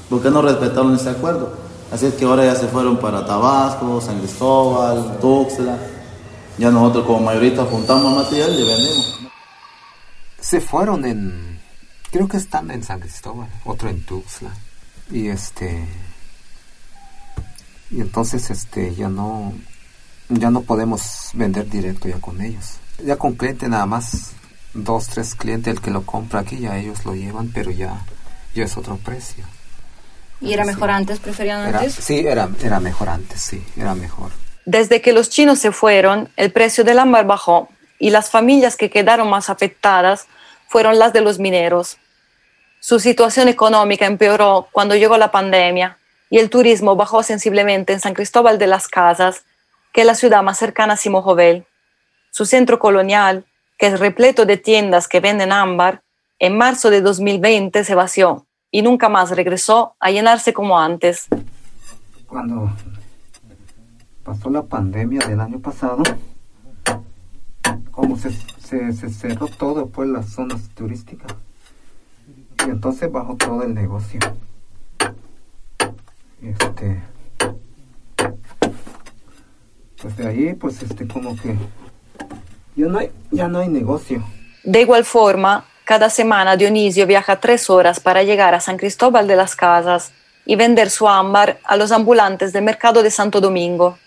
porque 0.10 0.30
no 0.30 0.41
respetaron 0.41 0.95
ese 0.95 1.10
acuerdo. 1.10 1.52
Así 1.91 2.06
es 2.06 2.13
que 2.13 2.25
ahora 2.25 2.45
ya 2.45 2.56
se 2.56 2.67
fueron 2.67 2.97
para 2.97 3.25
Tabasco, 3.25 3.99
San 3.99 4.19
Cristóbal, 4.19 5.17
Tuxtla. 5.19 5.78
Ya 6.58 6.69
nosotros 6.71 7.06
como 7.06 7.21
mayoristas 7.21 7.67
juntamos 7.67 8.15
material 8.15 8.52
y 8.52 8.63
vendemos. 8.63 9.19
Se 10.39 10.62
fueron 10.62 11.06
en, 11.06 11.60
creo 12.12 12.28
que 12.28 12.38
están 12.38 12.69
en 12.71 12.84
San 12.84 12.99
Cristóbal, 12.99 13.49
otro 13.65 13.89
en 13.89 14.06
Tuxtla. 14.06 14.52
Y 15.12 15.28
este, 15.28 15.88
y 17.89 18.02
entonces 18.02 18.49
este 18.52 18.93
ya 18.93 19.10
no, 19.10 19.54
ya 20.30 20.50
no 20.50 20.62
podemos 20.62 21.30
vender 21.34 21.70
directo 21.70 22.08
ya 22.08 22.20
con 22.20 22.42
ellos. 22.42 22.76
Ya 23.04 23.15
con 23.15 23.34
cliente 23.36 23.68
nada 23.68 23.86
más, 23.86 24.32
dos, 24.74 25.08
tres 25.08 25.36
clientes, 25.36 25.74
el 25.74 25.82
que 25.82 25.92
lo 25.92 26.04
compra 26.06 26.42
aquí 26.42 26.60
ya 26.60 26.78
ellos 26.78 27.06
lo 27.06 27.15
llevan, 27.15 27.52
pero 27.54 27.72
ya, 27.72 28.06
ya 28.54 28.63
es 28.63 28.78
otro 28.78 28.98
precio. 28.98 29.44
¿Y 30.42 30.54
era 30.54 30.63
mejor 30.65 30.89
antes? 30.92 31.20
¿Preferían 31.20 31.68
Era- 31.68 31.80
antes? 31.80 31.96
sí, 31.96 32.20
era, 32.20 32.50
era 32.63 32.80
mejor 32.80 33.10
antes, 33.10 33.42
sí, 33.42 33.63
era 33.78 33.94
mejor. 33.96 34.32
Desde 34.65 35.02
que 35.02 35.13
los 35.13 35.30
chinos 35.30 35.60
se 35.60 35.72
fueron, 35.72 36.30
el 36.38 36.52
precio 36.52 36.84
del 36.84 37.00
ámbar 37.00 37.26
bajó 37.26 37.70
y 37.98 38.12
las 38.12 38.30
familias 38.30 38.76
que 38.78 38.89
quedaron 38.89 39.30
más 39.30 39.50
afectadas 39.50 40.28
fueron 40.68 41.00
las 41.00 41.12
de 41.12 41.22
los 41.22 41.39
mineros. 41.39 41.98
Su 42.80 43.00
situación 43.00 43.48
económica 43.50 44.06
empeoró 44.06 44.68
cuando 44.72 44.96
llegó 44.96 45.18
la 45.18 45.32
pandemia 45.32 45.98
y 46.30 46.38
el 46.38 46.50
turismo 46.50 46.96
bajó 46.96 47.24
sensiblemente 47.24 47.92
en 47.92 48.00
San 48.00 48.13
Cristóbal 48.13 48.58
de 48.60 48.68
las 48.68 48.88
Casas, 48.88 49.44
que 49.93 50.02
es 50.02 50.08
la 50.08 50.15
ciudad 50.15 50.43
más 50.43 50.58
cercana 50.58 50.93
a 50.93 50.97
Simojovel. 50.97 51.65
Su 52.32 52.45
centro 52.45 52.80
colonial, 52.80 53.45
que 53.78 53.88
es 53.88 53.99
repleto 53.99 54.45
de 54.45 54.58
tiendas 54.58 55.08
que 55.08 55.19
venden 55.19 55.52
ámbar, 55.52 56.04
en 56.39 56.58
marzo 56.58 56.89
de 56.89 57.02
2020 57.02 57.84
se 57.84 57.95
vació 57.95 58.47
y 58.71 58.82
nunca 58.82 59.10
más 59.10 59.32
regresó 59.32 59.95
a 59.99 60.12
llenarse 60.12 60.54
como 60.54 60.80
antes. 60.80 61.28
Cuando 62.28 62.71
pasó 64.23 64.49
la 64.49 64.63
pandemia 64.63 65.28
del 65.28 65.39
año 65.39 65.60
pasado, 65.60 66.04
como 67.91 68.17
se, 68.17 68.32
se, 68.32 68.93
se 68.93 69.10
cerró 69.10 69.47
todo 69.47 69.88
pues 69.88 70.08
las 70.08 70.30
zonas 70.30 70.69
turísticas 70.75 71.36
y 72.65 72.69
entonces 72.69 73.12
bajó 73.12 73.36
todo 73.36 73.63
el 73.63 73.73
negocio. 73.73 74.19
Este, 76.41 77.02
pues 80.02 80.16
de 80.18 80.28
ahí 80.28 80.54
pues 80.54 80.82
este 80.82 81.08
como 81.08 81.36
que 81.36 81.56
ya 82.76 82.88
no 82.88 83.00
ya 83.32 83.48
no 83.48 83.60
hay 83.60 83.68
negocio. 83.68 84.24
De 84.64 84.82
igual 84.82 85.06
forma, 85.06 85.66
cada 85.84 86.10
semana 86.10 86.56
Dionisio 86.56 87.06
viaja 87.08 87.40
tres 87.40 87.70
horas 87.70 88.00
para 88.00 88.24
llegar 88.24 88.54
a 88.54 88.60
San 88.60 88.78
Cristóbal 88.78 89.28
de 89.28 89.36
las 89.36 89.56
Casas 89.56 90.12
y 90.46 90.56
vender 90.56 90.90
su 90.90 91.08
ámbar 91.08 91.60
a 91.64 91.76
los 91.76 91.92
ambulantes 91.92 92.54
del 92.54 92.64
mercado 92.64 93.04
de 93.04 93.12
Santo 93.12 93.42
Domingo. 93.42 93.98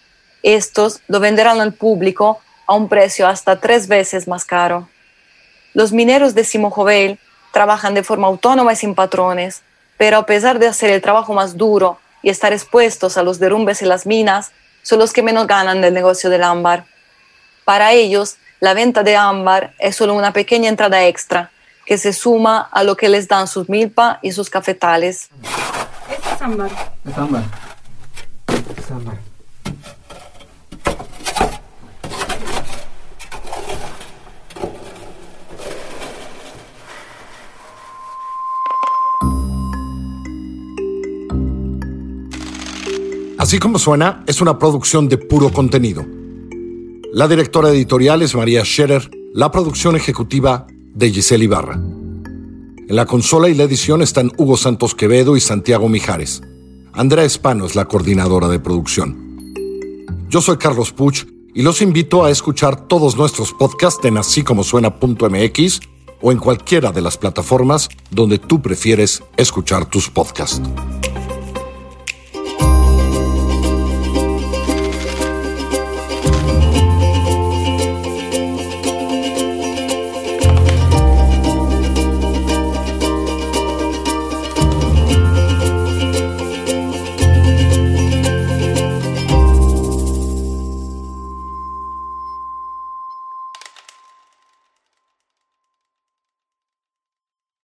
Estos 0.43 1.01
lo 1.09 1.21
venderán 1.21 1.61
al 1.61 1.73
público 1.73 2.41
a 2.67 2.75
un 2.75 2.89
precio 2.89 3.27
hasta 3.29 3.61
tres 3.61 3.89
veces 3.89 4.27
más 4.29 4.45
caro. 4.45 4.89
Los 5.75 5.93
mineros 5.93 6.35
de 6.35 6.45
Simojovel 6.45 7.19
trabajan 7.53 7.95
de 7.95 8.03
forma 8.03 8.29
autónoma 8.29 8.73
y 8.73 8.77
sin 8.77 8.95
patrones, 8.95 9.63
pero 9.97 10.19
a 10.19 10.27
pesar 10.27 10.59
de 10.59 10.67
hacer 10.67 10.91
el 10.91 11.03
trabajo 11.03 11.33
más 11.33 11.57
duro 11.57 11.99
y 12.23 12.31
estar 12.31 12.53
expuestos 12.53 13.17
a 13.17 13.23
los 13.23 13.39
derrumbes 13.39 13.83
en 13.83 13.89
las 13.89 14.07
minas, 14.07 14.53
son 14.83 14.99
los 14.99 15.13
que 15.13 15.23
menos 15.23 15.47
ganan 15.47 15.81
del 15.81 15.95
negocio 15.95 16.31
del 16.31 16.43
ámbar. 16.43 16.85
Para 17.65 17.93
ellos, 17.93 18.37
la 18.61 18.75
venta 18.75 19.03
de 19.03 19.17
ámbar 19.17 19.75
es 19.79 19.97
solo 19.97 20.15
una 20.15 20.33
pequeña 20.33 20.69
entrada 20.69 21.05
extra 21.07 21.51
que 21.85 21.99
se 21.99 22.13
suma 22.13 22.69
a 22.71 22.85
lo 22.85 22.97
que 22.97 23.09
les 23.09 23.29
dan 23.29 23.49
sus 23.49 23.69
milpa 23.69 24.19
y 24.23 24.33
sus 24.33 24.51
cafetales. 24.51 25.29
Este 26.11 26.35
es 26.35 26.43
ámbar. 26.43 26.71
Es 27.05 27.19
ámbar. 27.19 27.43
Es 28.77 28.91
ámbar. 28.91 29.32
Así 43.53 43.59
como 43.59 43.79
suena, 43.79 44.25
es 44.27 44.41
una 44.41 44.59
producción 44.59 45.11
de 45.11 45.19
puro 45.19 45.53
contenido. 45.53 46.07
La 47.13 47.29
directora 47.29 47.69
editorial 47.69 48.23
es 48.23 48.35
María 48.35 48.65
Scherer, 48.65 49.11
la 49.35 49.51
producción 49.51 49.95
ejecutiva 49.95 50.67
de 50.95 51.11
Giselle 51.11 51.45
Ibarra. 51.45 51.75
En 51.75 52.97
la 52.97 53.05
consola 53.05 53.51
y 53.51 53.55
la 53.55 53.65
edición 53.65 54.01
están 54.01 54.33
Hugo 54.39 54.57
Santos 54.57 54.95
Quevedo 54.95 55.37
y 55.37 55.41
Santiago 55.41 55.91
Mijares. 55.91 56.41
Andrea 56.95 57.27
Espano 57.27 57.67
es 57.67 57.75
la 57.75 57.85
coordinadora 57.85 58.49
de 58.49 58.59
producción. 58.59 59.53
Yo 60.31 60.41
soy 60.41 60.57
Carlos 60.57 60.91
Puch 60.91 61.27
y 61.55 61.61
los 61.61 61.83
invito 61.83 62.25
a 62.25 62.31
escuchar 62.31 62.89
todos 62.89 63.19
nuestros 63.19 63.53
podcasts 63.53 64.03
en 64.07 64.17
así 64.17 64.43
suena.mx 64.63 65.81
o 66.23 66.33
en 66.33 66.39
cualquiera 66.39 66.91
de 66.91 67.03
las 67.03 67.19
plataformas 67.19 67.91
donde 68.11 68.39
tú 68.39 68.63
prefieres 68.63 69.23
escuchar 69.37 69.85
tus 69.85 70.09
podcasts. 70.09 70.63